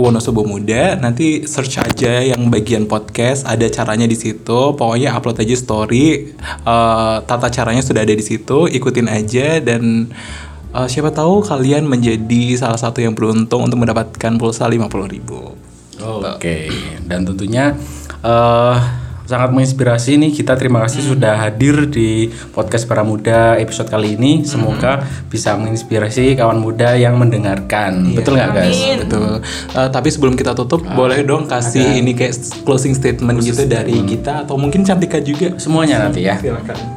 Wonosobo 0.00 0.48
Muda. 0.48 0.96
Nanti 0.96 1.44
search 1.44 1.76
aja 1.80 2.24
yang 2.24 2.48
bagian 2.48 2.88
podcast, 2.88 3.44
ada 3.44 3.68
caranya 3.68 4.08
di 4.08 4.16
situ. 4.16 4.72
Pokoknya 4.72 5.12
upload 5.12 5.44
aja 5.44 5.56
story. 5.56 6.32
Eh, 6.40 7.16
tata 7.28 7.48
caranya 7.52 7.84
sudah 7.84 8.00
ada 8.00 8.14
di 8.16 8.24
situ. 8.24 8.64
Ikutin 8.64 9.12
aja 9.12 9.60
dan 9.60 10.08
eh, 10.74 10.88
siapa 10.90 11.10
tahu 11.10 11.42
kalian 11.42 11.86
menjadi 11.86 12.58
salah 12.58 12.78
satu 12.78 13.02
yang 13.02 13.14
beruntung 13.14 13.66
untuk 13.66 13.78
mendapatkan 13.80 14.32
pulsa 14.38 14.66
50.000 14.70 15.14
ribu. 15.14 15.54
Oke, 16.00 16.72
dan 17.04 17.28
tentunya 17.28 17.76
eh 18.24 18.78
sangat 19.30 19.54
menginspirasi 19.54 20.18
nih 20.18 20.34
kita 20.34 20.58
terima 20.58 20.82
kasih 20.82 21.06
sudah 21.14 21.38
hadir 21.38 21.86
di 21.86 22.34
podcast 22.50 22.90
para 22.90 23.06
muda 23.06 23.54
episode 23.62 23.86
kali 23.86 24.18
ini. 24.18 24.42
Semoga 24.42 25.06
bisa 25.30 25.54
menginspirasi 25.54 26.34
kawan 26.34 26.58
muda 26.58 26.98
yang 26.98 27.14
mendengarkan. 27.14 28.10
Betul 28.18 28.42
nggak 28.42 28.50
guys? 28.50 28.78
Betul. 29.06 29.38
Eh, 29.78 29.88
tapi 29.94 30.08
sebelum 30.10 30.34
kita 30.34 30.58
tutup, 30.58 30.82
boleh 30.98 31.22
dong 31.22 31.46
kasih 31.46 32.02
ini 32.02 32.10
kayak 32.18 32.34
closing 32.66 32.98
statement 32.98 33.38
gitu 33.46 33.70
dari 33.70 34.02
kita 34.02 34.42
atau 34.42 34.58
mungkin 34.58 34.82
Cantika 34.82 35.22
juga. 35.22 35.54
Semuanya 35.62 36.10
nanti 36.10 36.26
ya. 36.26 36.34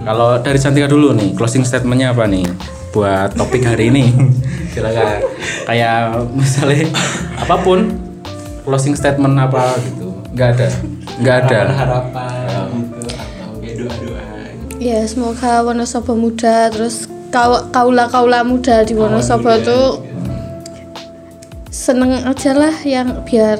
Kalau 0.02 0.42
dari 0.42 0.58
Cantika 0.58 0.90
dulu 0.90 1.14
nih, 1.14 1.38
closing 1.38 1.62
statementnya 1.62 2.18
apa 2.18 2.26
nih 2.26 2.50
buat 2.94 3.34
topik 3.34 3.66
hari 3.66 3.90
ini? 3.90 4.14
Silakan. 4.74 5.26
Kayak 5.66 6.30
misalnya 6.32 6.88
apa 7.36 7.56
pun 7.60 7.98
closing 8.64 8.94
statement 8.94 9.36
apa 9.42 9.76
gitu. 9.82 10.14
Nggak 10.38 10.48
ada. 10.56 10.68
Nggak 11.20 11.38
ada. 11.50 11.60
harapan 11.74 12.68
gitu 12.74 13.06
atau 13.10 13.50
kayak 13.62 13.76
doa-doa. 13.82 14.26
ya 14.82 15.00
semoga 15.06 15.62
Wonosobo 15.66 16.14
muda 16.18 16.70
terus 16.74 17.06
kau 17.34 17.70
kaula 17.74 18.10
kaula 18.10 18.46
muda 18.46 18.86
di 18.86 18.94
Wonosobo 18.98 19.58
tuh 19.62 20.02
seneng 21.74 22.22
aja 22.26 22.54
lah 22.54 22.74
yang 22.86 23.26
biar 23.26 23.58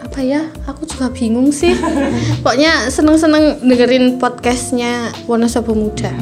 apa 0.00 0.20
ya 0.24 0.48
aku 0.68 0.86
juga 0.88 1.10
bingung 1.12 1.50
sih 1.50 1.74
pokoknya 2.44 2.88
seneng 2.88 3.16
seneng 3.16 3.60
dengerin 3.64 4.16
podcastnya 4.20 5.12
Wonosobo 5.28 5.72
muda 5.72 6.12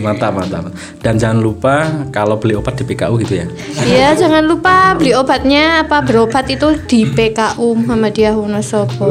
Mantap, 0.00 0.30
mantap. 0.30 0.70
Dan 1.02 1.18
jangan 1.18 1.42
lupa 1.42 2.06
kalau 2.14 2.38
beli 2.38 2.54
obat 2.54 2.78
di 2.78 2.84
PKU 2.86 3.14
gitu 3.26 3.34
ya. 3.42 3.46
Iya, 3.82 4.08
jangan 4.14 4.46
lupa 4.46 4.94
beli 4.94 5.10
obatnya 5.10 5.82
apa 5.82 6.06
berobat 6.06 6.46
itu 6.46 6.78
di 6.86 7.02
PKU 7.10 7.74
Muhammadiyah 7.82 8.38
Wonosobo. 8.38 9.10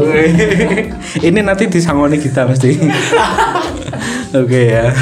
Ini 1.27 1.39
nanti 1.43 1.67
disangoni 1.67 2.15
kita 2.17 2.47
mesti. 2.47 2.71
Oke 4.39 4.59
ya. 4.71 4.95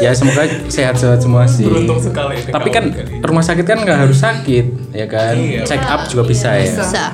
Ya 0.00 0.10
semoga 0.16 0.48
sehat-sehat 0.66 1.20
semua 1.20 1.44
sih. 1.46 1.68
Beruntung 1.68 2.00
sekali 2.00 2.40
PKU 2.42 2.54
Tapi 2.56 2.68
kan 2.72 2.84
kali. 2.90 3.20
rumah 3.22 3.44
sakit 3.44 3.64
kan 3.68 3.78
nggak 3.84 3.98
harus 4.08 4.18
sakit, 4.18 4.96
ya 4.96 5.06
kan? 5.06 5.36
Iya. 5.38 5.62
Check 5.62 5.84
up 5.86 6.10
juga 6.10 6.26
bisa 6.26 6.56
ya. 6.58 6.74
Bisa. 6.74 7.04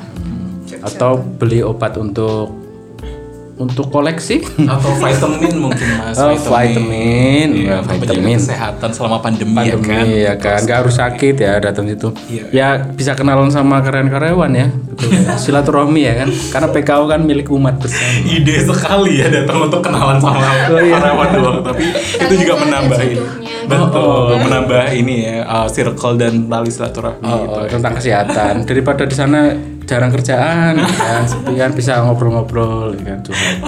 Atau 0.81 1.18
beli 1.18 1.61
obat 1.61 1.99
untuk 1.99 2.66
untuk 3.57 3.88
koleksi. 3.88 4.45
atau 4.66 4.92
vitamin 4.95 5.55
mungkin 5.59 5.88
mas 5.97 6.16
Oh, 6.16 6.31
vitamin. 6.31 7.49
Iya, 7.57 7.81
menjaga 7.81 8.12
vitamin. 8.12 8.37
kesehatan 8.37 8.90
selama 8.90 9.16
pandemi, 9.19 9.57
ya 9.62 9.75
kan 9.75 9.81
Pandemi 9.81 10.16
ya 10.23 10.35
kan, 10.37 10.59
nggak 10.61 10.79
harus 10.79 10.95
sakit 10.95 11.35
ya 11.37 11.53
datang 11.57 11.85
situ. 11.87 12.09
Iya. 12.27 12.45
Ya 12.51 12.66
bisa 12.85 13.12
kenalan 13.12 13.49
sama 13.49 13.81
karyawan-karyawan 13.81 14.51
ya, 14.53 14.66
Betul 14.69 15.09
ya. 15.14 15.35
silaturahmi 15.37 16.01
ya 16.03 16.14
kan, 16.19 16.29
karena 16.51 16.69
PKU 16.71 17.05
kan 17.07 17.21
milik 17.23 17.49
umat 17.51 17.75
bersama. 17.77 18.05
ide 18.27 18.57
sekali 18.61 19.12
ya 19.19 19.29
datang 19.29 19.59
untuk 19.62 19.81
kenalan 19.81 20.19
sama 20.19 20.37
Oh, 20.66 20.77
iya. 20.77 20.95
karyawan 20.95 21.29
doang 21.33 21.59
tapi 21.62 21.85
itu 21.95 22.35
juga 22.37 22.55
menambah 22.59 22.99
betul. 23.67 24.39
Menambah 24.39 24.85
ini 24.93 25.15
ya 25.23 25.37
uh, 25.43 25.67
circle 25.67 26.15
dan 26.15 26.47
tali 26.47 26.69
silaturahmi 26.69 27.23
Oh, 27.23 27.37
gitu. 27.37 27.59
oh, 27.59 27.67
tentang 27.69 27.93
kesehatan. 27.95 28.53
Daripada 28.63 29.03
di 29.03 29.13
sana 29.13 29.53
jarang 29.83 30.11
kerjaan 30.11 30.75
ya 30.75 30.87
kan 30.99 31.23
sepian 31.25 31.71
bisa 31.71 32.01
ngobrol-ngobrol 32.01 32.95
ya 32.97 33.15
kan. 33.15 33.19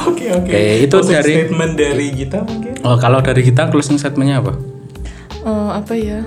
Oke 0.05 0.27
oke. 0.29 0.47
Oke, 0.47 0.63
itu 0.81 0.91
Closing 0.93 1.15
dari- 1.15 1.37
statement 1.41 1.73
dari 1.75 2.07
kita 2.13 2.39
mungkin. 2.43 2.73
Oh, 2.81 2.97
kalau 2.97 3.19
dari 3.19 3.43
kita 3.43 3.67
closing 3.67 3.97
statementnya 3.97 4.41
apa? 4.41 4.53
Eh, 5.39 5.71
apa 5.73 5.93
ya? 5.95 6.21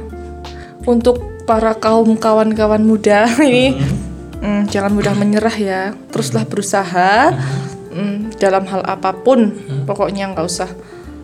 Untuk 0.81 1.19
para 1.43 1.73
kaum 1.73 2.15
kawan-kawan 2.15 2.81
muda 2.81 3.27
ini 3.43 3.75
mm, 4.37 4.67
jangan 4.67 4.91
mudah 4.91 5.13
menyerah 5.13 5.53
ya. 5.53 5.81
Teruslah 6.09 6.43
berusaha 6.43 7.35
mm, 7.89 8.35
dalam 8.37 8.63
hal 8.65 8.81
apa 8.83 9.11
pun. 9.13 9.51
Pokoknya 9.83 10.31
nggak 10.31 10.45
usah 10.45 10.69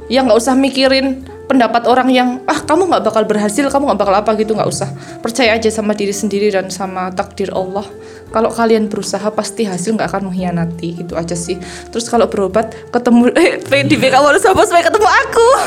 ya 0.07 0.23
nggak 0.23 0.37
usah 0.37 0.55
mikirin 0.55 1.23
pendapat 1.47 1.87
orang 1.87 2.11
yang 2.11 2.29
ah 2.43 2.59
kamu 2.59 2.91
nggak 2.91 3.03
bakal 3.07 3.23
berhasil 3.23 3.63
kamu 3.71 3.83
nggak 3.91 3.99
bakal 4.03 4.15
apa 4.19 4.31
gitu 4.35 4.51
nggak 4.53 4.67
usah 4.67 4.91
percaya 5.23 5.55
aja 5.55 5.71
sama 5.71 5.95
diri 5.95 6.11
sendiri 6.11 6.51
dan 6.51 6.67
sama 6.67 7.07
takdir 7.15 7.55
Allah 7.55 7.87
kalau 8.35 8.51
kalian 8.51 8.91
berusaha 8.91 9.31
pasti 9.31 9.63
hasil 9.63 9.95
nggak 9.95 10.11
akan 10.11 10.27
mengkhianati 10.27 11.07
gitu 11.07 11.15
aja 11.15 11.33
sih 11.39 11.55
terus 11.89 12.11
kalau 12.11 12.27
berobat 12.27 12.75
ketemu 12.91 13.31
eh, 13.39 13.83
di 13.87 13.95
BK 13.95 14.15
sama 14.43 14.67
supaya 14.67 14.83
ketemu 14.83 15.07
aku 15.07 15.47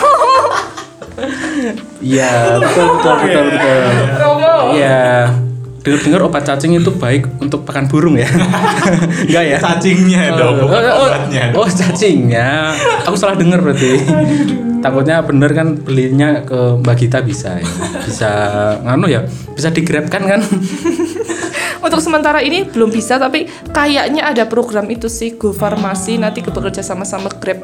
Iya, 2.00 2.56
betul 2.56 2.86
betul 2.96 3.14
betul 3.20 3.44
betul. 3.52 3.82
Iya. 4.78 5.28
Dengar-dengar 5.80 6.20
obat 6.28 6.44
cacing 6.44 6.76
itu 6.76 6.92
baik 6.92 7.24
untuk 7.40 7.64
pakan 7.64 7.88
burung 7.88 8.16
ya? 8.20 8.28
Enggak 9.28 9.44
ya? 9.48 9.58
Cacingnya 9.60 10.36
dong, 10.36 10.60
Oh, 10.60 10.68
bukan 10.68 10.80
oh, 10.92 11.08
obatnya. 11.08 11.44
oh, 11.56 11.68
cacingnya. 11.68 12.76
Aku 13.08 13.16
salah 13.16 13.36
dengar 13.36 13.64
berarti. 13.64 13.96
Takutnya 14.80 15.20
bener 15.20 15.50
kan 15.52 15.76
belinya 15.76 16.40
ke 16.44 16.80
Mbak 16.80 16.96
Gita 16.96 17.18
bisa 17.20 17.60
ya. 17.60 17.66
Bisa 18.04 18.30
nganu 18.82 19.06
ya, 19.06 19.24
bisa 19.52 19.68
digrabkan 19.68 20.22
kan? 20.24 20.40
Untuk 21.84 22.00
sementara 22.04 22.44
ini 22.44 22.68
belum 22.68 22.92
bisa 22.92 23.16
tapi 23.16 23.48
kayaknya 23.72 24.28
ada 24.28 24.44
program 24.44 24.88
itu 24.92 25.08
sih 25.08 25.36
Go 25.36 25.52
Farmasi 25.56 26.20
nanti 26.20 26.44
bekerja 26.44 26.84
sama 26.84 27.08
sama 27.08 27.32
Grab. 27.32 27.60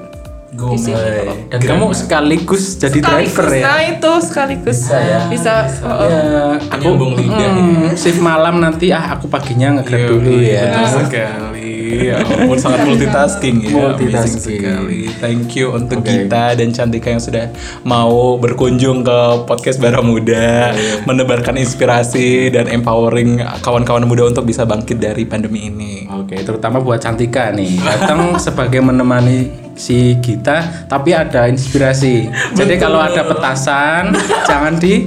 Go 0.57 0.73
Di 0.73 0.81
sini. 0.81 1.53
Dan 1.53 1.61
kamu 1.61 1.93
sekaligus 1.93 2.81
jadi 2.81 2.97
driver 3.05 3.45
Sekaligus, 3.45 3.61
ya? 3.61 3.65
Nah 3.69 3.81
itu 3.85 4.13
sekaligus 4.25 4.79
bisa 4.89 4.97
ya. 4.97 5.21
Bisa. 5.29 5.55
oh, 5.85 5.93
oh. 5.93 6.09
Ya, 6.09 6.45
aku 6.73 6.89
hmm, 6.97 7.93
shift 7.93 8.25
malam 8.25 8.65
nanti 8.65 8.89
ah 8.89 9.21
aku 9.21 9.29
paginya 9.29 9.77
nge-grab 9.81 10.01
Iya, 10.01 10.09
dulu 10.09 10.31
iya, 10.41 10.57
ya. 10.57 10.65
Betul 10.65 10.87
sekali. 11.05 11.56
Ya 11.87 12.18
ampun 12.20 12.59
sangat 12.59 12.83
multitasking 12.83 13.57
ya. 13.62 13.94
Multitasking. 13.94 14.61
Sekali. 14.61 15.01
Thank 15.22 15.55
you 15.55 15.70
untuk 15.70 16.03
Oke. 16.03 16.27
Gita 16.27 16.59
dan 16.59 16.68
Cantika 16.75 17.09
yang 17.14 17.22
sudah 17.22 17.49
mau 17.87 18.37
berkunjung 18.37 19.07
ke 19.07 19.18
podcast 19.46 19.79
Bara 19.79 20.03
Muda, 20.03 20.75
menebarkan 21.07 21.55
inspirasi 21.57 22.51
dan 22.51 22.66
empowering 22.66 23.38
kawan-kawan 23.62 24.05
muda 24.05 24.27
untuk 24.27 24.44
bisa 24.44 24.66
bangkit 24.66 24.99
dari 24.99 25.22
pandemi 25.25 25.70
ini. 25.70 26.11
Oke, 26.11 26.42
terutama 26.42 26.83
buat 26.83 26.99
Cantika 26.99 27.55
nih. 27.55 27.79
Datang 27.81 28.35
sebagai 28.44 28.83
menemani 28.83 29.70
si 29.77 30.18
Gita, 30.18 30.88
tapi 30.90 31.14
ada 31.14 31.46
inspirasi. 31.46 32.27
Jadi 32.57 32.75
kalau 32.81 32.99
ada 32.99 33.22
petasan, 33.22 34.16
jangan 34.49 34.75
di 34.77 35.07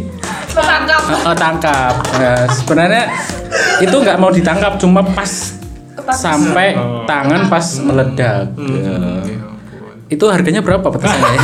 Tertangkap. 0.50 1.02
eh, 1.06 1.22
eh, 1.30 1.36
tangkap. 1.38 1.94
Nah, 2.18 2.40
sebenarnya 2.50 3.04
itu 3.80 3.96
nggak 3.96 4.18
mau 4.18 4.34
ditangkap, 4.34 4.82
cuma 4.82 5.06
pas 5.06 5.59
sampai 6.14 6.74
tangan 7.06 7.48
pas 7.48 7.66
meledak. 7.80 8.54
Ya. 8.56 8.98
Itu 10.10 10.26
harganya 10.26 10.66
berapa 10.66 10.82
petasannya? 10.82 11.42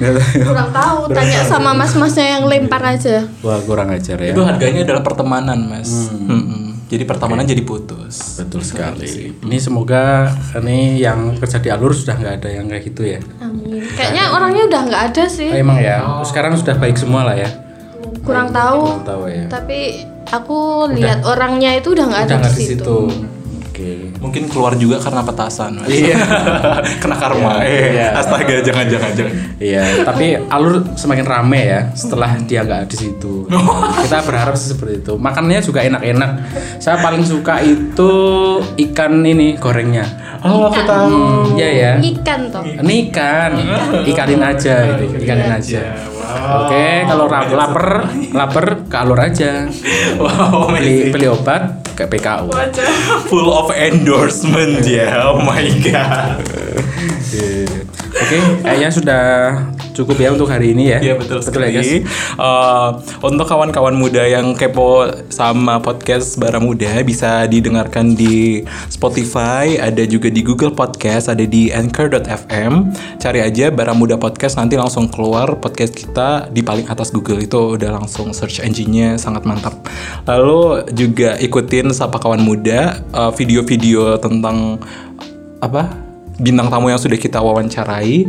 Kurang 0.52 0.68
tahu, 0.68 1.08
tanya 1.16 1.40
sama 1.48 1.72
mas-masnya 1.72 2.36
yang 2.36 2.44
lempar 2.44 2.84
aja. 2.84 3.24
Wah, 3.40 3.56
kurang 3.64 3.88
ajar 3.88 4.20
ya. 4.20 4.36
Itu 4.36 4.44
harganya 4.44 4.84
adalah 4.84 5.00
pertemanan, 5.00 5.64
Mas. 5.64 6.12
Mm-mm. 6.12 6.76
Jadi 6.92 7.08
pertemanan 7.08 7.48
jadi 7.48 7.64
putus. 7.64 8.36
Betul 8.36 8.60
sekali. 8.60 9.32
Ini 9.32 9.56
semoga 9.56 10.28
ini 10.60 11.00
yang 11.00 11.40
kerja 11.40 11.56
di 11.56 11.72
alur 11.72 11.96
sudah 11.96 12.20
nggak 12.20 12.34
ada 12.44 12.48
yang 12.52 12.68
kayak 12.68 12.84
gitu 12.84 13.16
ya. 13.16 13.20
Amin. 13.40 13.80
Kayaknya 13.96 14.24
orangnya 14.28 14.62
udah 14.68 14.80
nggak 14.92 15.02
ada 15.08 15.24
sih. 15.24 15.48
Oh, 15.48 15.56
emang 15.56 15.80
ya. 15.80 16.20
Sekarang 16.28 16.52
sudah 16.52 16.76
baik 16.76 17.00
semua 17.00 17.24
lah 17.24 17.32
ya. 17.32 17.48
Kurang 18.20 18.52
tahu. 18.52 19.00
Kurang 19.00 19.08
tahu 19.08 19.22
ya. 19.32 19.48
Tapi 19.48 20.04
aku 20.28 20.58
lihat 20.92 21.24
orangnya 21.24 21.80
itu 21.80 21.96
udah 21.96 22.04
nggak 22.12 22.22
ada 22.28 22.34
Udah 22.44 22.52
di 22.52 22.60
di 22.60 22.64
situ. 22.76 22.84
situ. 22.84 22.98
Oke. 23.72 24.12
Mungkin 24.20 24.52
keluar 24.52 24.76
juga 24.76 25.00
karena 25.00 25.24
petasan. 25.24 25.80
Iya. 25.88 26.20
Kena 27.02 27.16
karma. 27.16 27.64
Eh, 27.64 27.96
Iya. 27.96 28.12
astaga, 28.20 28.60
jangan 28.60 28.84
jangan 28.84 29.10
jangan. 29.16 29.32
Iya, 29.56 30.04
tapi 30.04 30.36
alur 30.36 30.84
semakin 30.92 31.24
rame 31.24 31.60
ya 31.64 31.80
setelah 31.96 32.36
dia 32.44 32.60
nggak 32.68 32.92
di 32.92 32.96
situ. 33.00 33.48
Kita 34.04 34.20
berharap 34.28 34.52
sih 34.60 34.76
seperti 34.76 35.00
itu. 35.00 35.12
Makannya 35.16 35.64
juga 35.64 35.80
enak-enak. 35.80 36.30
Saya 36.76 37.00
paling 37.00 37.24
suka 37.24 37.64
itu 37.64 38.12
ikan 38.60 39.24
ini 39.24 39.56
gorengnya. 39.56 40.04
Oh, 40.42 40.66
aku 40.68 40.82
tahu. 40.84 41.06
Hmm, 41.08 41.56
Iya 41.56 41.68
ya. 41.70 41.92
Ikan 42.02 42.50
toh. 42.50 42.60
Ini 42.66 42.94
ikan, 43.08 43.52
ikanin 44.04 44.42
aja 44.42 44.74
itu, 44.90 45.04
ikanin 45.16 45.48
aja. 45.48 45.82
Oke, 46.66 47.06
kalau 47.06 47.30
lapar, 47.30 48.10
lapar 48.34 48.66
ke 48.90 48.96
alur 48.98 49.20
aja. 49.22 49.70
Wow, 50.18 50.66
Beli 50.74 51.14
beli 51.14 51.26
obat 51.30 51.81
ke 51.92 52.08
PKU. 52.08 52.48
Full 53.28 53.48
of 53.52 53.68
endorsement 53.72 54.82
ya. 54.84 55.32
Oh 55.32 55.40
my 55.40 55.64
god. 55.84 56.42
Oke, 58.12 58.38
kayaknya 58.60 58.90
sudah 58.92 59.24
cukup 59.92 60.16
ya 60.18 60.28
untuk 60.32 60.48
hari 60.48 60.72
ini 60.72 60.92
ya. 60.92 60.98
Iya 60.98 61.14
betul 61.20 61.38
ya, 61.38 61.44
sekali. 61.44 61.68
guys? 61.72 61.92
Eh, 62.32 62.88
untuk 63.20 63.46
kawan-kawan 63.46 63.94
muda 63.94 64.24
yang 64.24 64.56
kepo 64.56 65.08
sama 65.28 65.78
podcast 65.78 66.40
Bara 66.40 66.58
Muda 66.58 67.00
bisa 67.04 67.44
didengarkan 67.46 68.16
di 68.16 68.64
Spotify, 68.88 69.76
ada 69.76 70.02
juga 70.08 70.32
di 70.32 70.40
Google 70.40 70.72
Podcast, 70.72 71.28
ada 71.28 71.44
di 71.44 71.68
Anchor.fm. 71.68 72.72
Cari 73.20 73.40
aja 73.44 73.68
Bara 73.68 73.92
Muda 73.92 74.16
Podcast 74.16 74.56
nanti 74.56 74.80
langsung 74.80 75.12
keluar 75.12 75.60
podcast 75.60 75.92
kita 75.92 76.48
di 76.48 76.64
paling 76.64 76.88
atas 76.88 77.12
Google 77.12 77.44
itu 77.44 77.76
udah 77.76 78.00
langsung 78.00 78.32
search 78.32 78.64
engine-nya 78.64 79.20
sangat 79.20 79.44
mantap. 79.44 79.76
Lalu 80.24 80.88
juga 80.96 81.36
ikutin 81.36 81.92
Sapa 81.92 82.16
Kawan 82.16 82.40
Muda 82.40 82.98
eh, 82.98 83.32
video-video 83.36 84.16
tentang 84.16 84.80
apa? 85.62 86.12
bintang 86.42 86.72
tamu 86.72 86.88
yang 86.88 86.98
sudah 86.98 87.18
kita 87.20 87.38
wawancarai 87.38 88.26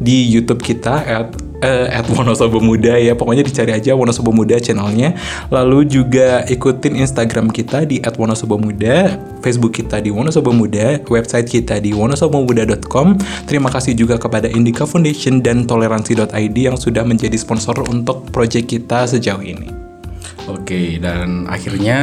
di 0.00 0.26
YouTube 0.32 0.64
kita 0.64 1.04
at 1.04 1.28
eh, 1.60 1.88
at 1.92 2.08
Wonosobo 2.08 2.58
Muda 2.58 2.96
ya. 2.96 3.12
Pokoknya 3.12 3.44
dicari 3.44 3.76
aja 3.76 3.92
Wonosobo 3.92 4.32
Muda 4.32 4.56
channelnya. 4.56 5.14
Lalu 5.52 5.86
juga 5.86 6.42
ikutin 6.48 6.96
Instagram 6.98 7.52
kita 7.52 7.84
di 7.84 8.00
at 8.00 8.16
Wonosobo 8.16 8.56
Muda 8.56 9.20
Facebook 9.44 9.76
kita 9.76 10.00
di 10.00 10.12
Wonosobo 10.12 10.52
Muda 10.52 11.00
website 11.08 11.48
kita 11.48 11.80
di 11.80 11.96
wonosobomuda.com 11.96 13.16
terima 13.48 13.72
kasih 13.72 13.96
juga 13.96 14.20
kepada 14.20 14.46
Indica 14.52 14.84
Foundation 14.84 15.40
dan 15.40 15.64
Toleransi.id 15.64 16.56
yang 16.56 16.76
sudah 16.76 17.02
menjadi 17.02 17.34
sponsor 17.40 17.80
untuk 17.88 18.28
project 18.30 18.68
kita 18.68 19.08
sejauh 19.08 19.42
ini. 19.42 19.72
Oke, 20.48 20.98
dan 20.98 21.46
akhirnya 21.46 22.00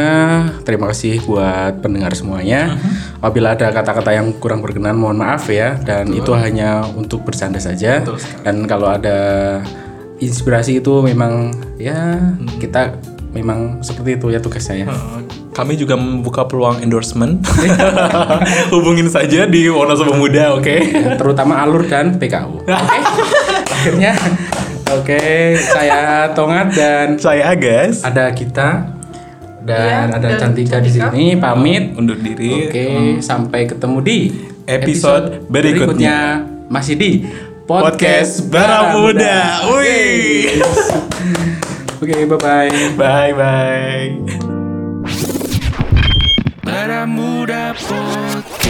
terima 0.64 0.88
kasih 0.94 1.20
buat 1.28 1.84
pendengar 1.84 2.16
semuanya. 2.16 2.80
Apabila 3.18 3.58
ada 3.58 3.74
kata-kata 3.74 4.14
yang 4.14 4.30
kurang 4.38 4.62
berkenan, 4.62 4.94
mohon 4.94 5.18
maaf 5.18 5.50
ya. 5.50 5.74
Dan 5.82 6.14
itu 6.14 6.30
hanya 6.38 6.86
untuk 6.94 7.26
bercanda 7.26 7.58
saja. 7.58 8.06
Dan 8.46 8.70
kalau 8.70 8.94
ada 8.94 9.18
inspirasi 10.18 10.82
itu 10.82 11.02
memang 11.06 11.54
ya 11.78 12.18
kita 12.58 12.98
memang 13.34 13.82
seperti 13.86 14.18
itu 14.18 14.34
ya 14.34 14.42
tugas 14.42 14.66
saya. 14.66 14.90
kami 15.54 15.74
juga 15.74 15.98
membuka 15.98 16.46
peluang 16.46 16.86
endorsement 16.86 17.42
hubungin 18.74 19.10
saja 19.10 19.50
di 19.50 19.66
Wonosobo 19.66 20.14
Muda 20.14 20.54
oke 20.54 20.78
Terutama 21.18 21.66
alur 21.66 21.82
dan 21.90 22.14
PKU. 22.22 22.62
Oke. 22.66 22.98
akhirnya 23.66 24.14
Oke, 24.88 25.58
saya 25.60 26.32
Tongat 26.32 26.72
dan 26.72 27.20
Saya 27.20 27.52
Agas. 27.52 28.08
ada 28.08 28.32
kita 28.32 28.97
dan 29.68 30.08
Iya, 30.08 30.16
ada 30.16 30.28
dan 30.30 30.40
Cantika 30.40 30.80
di 30.80 30.90
Cantika. 30.90 31.12
sini 31.12 31.36
pamit. 31.36 31.84
Undur 31.94 32.16
diri. 32.16 32.50
Oke, 32.64 32.86
sampai 33.20 33.68
ketemu 33.68 33.98
di 34.00 34.18
Episode 34.64 35.44
berikutnya. 35.46 36.48
masih 36.68 36.96
di 36.96 37.12
Podcast 37.64 38.48
Bara 38.48 38.96
Muda. 38.96 39.68
Wih. 39.70 40.64
Oke, 42.00 42.16
bye 42.32 42.40
bye. 42.40 42.72
Bye 42.96 43.32
bye. 43.34 44.08
Para 46.64 47.04
Muda 47.04 47.76
Podcast 47.76 48.67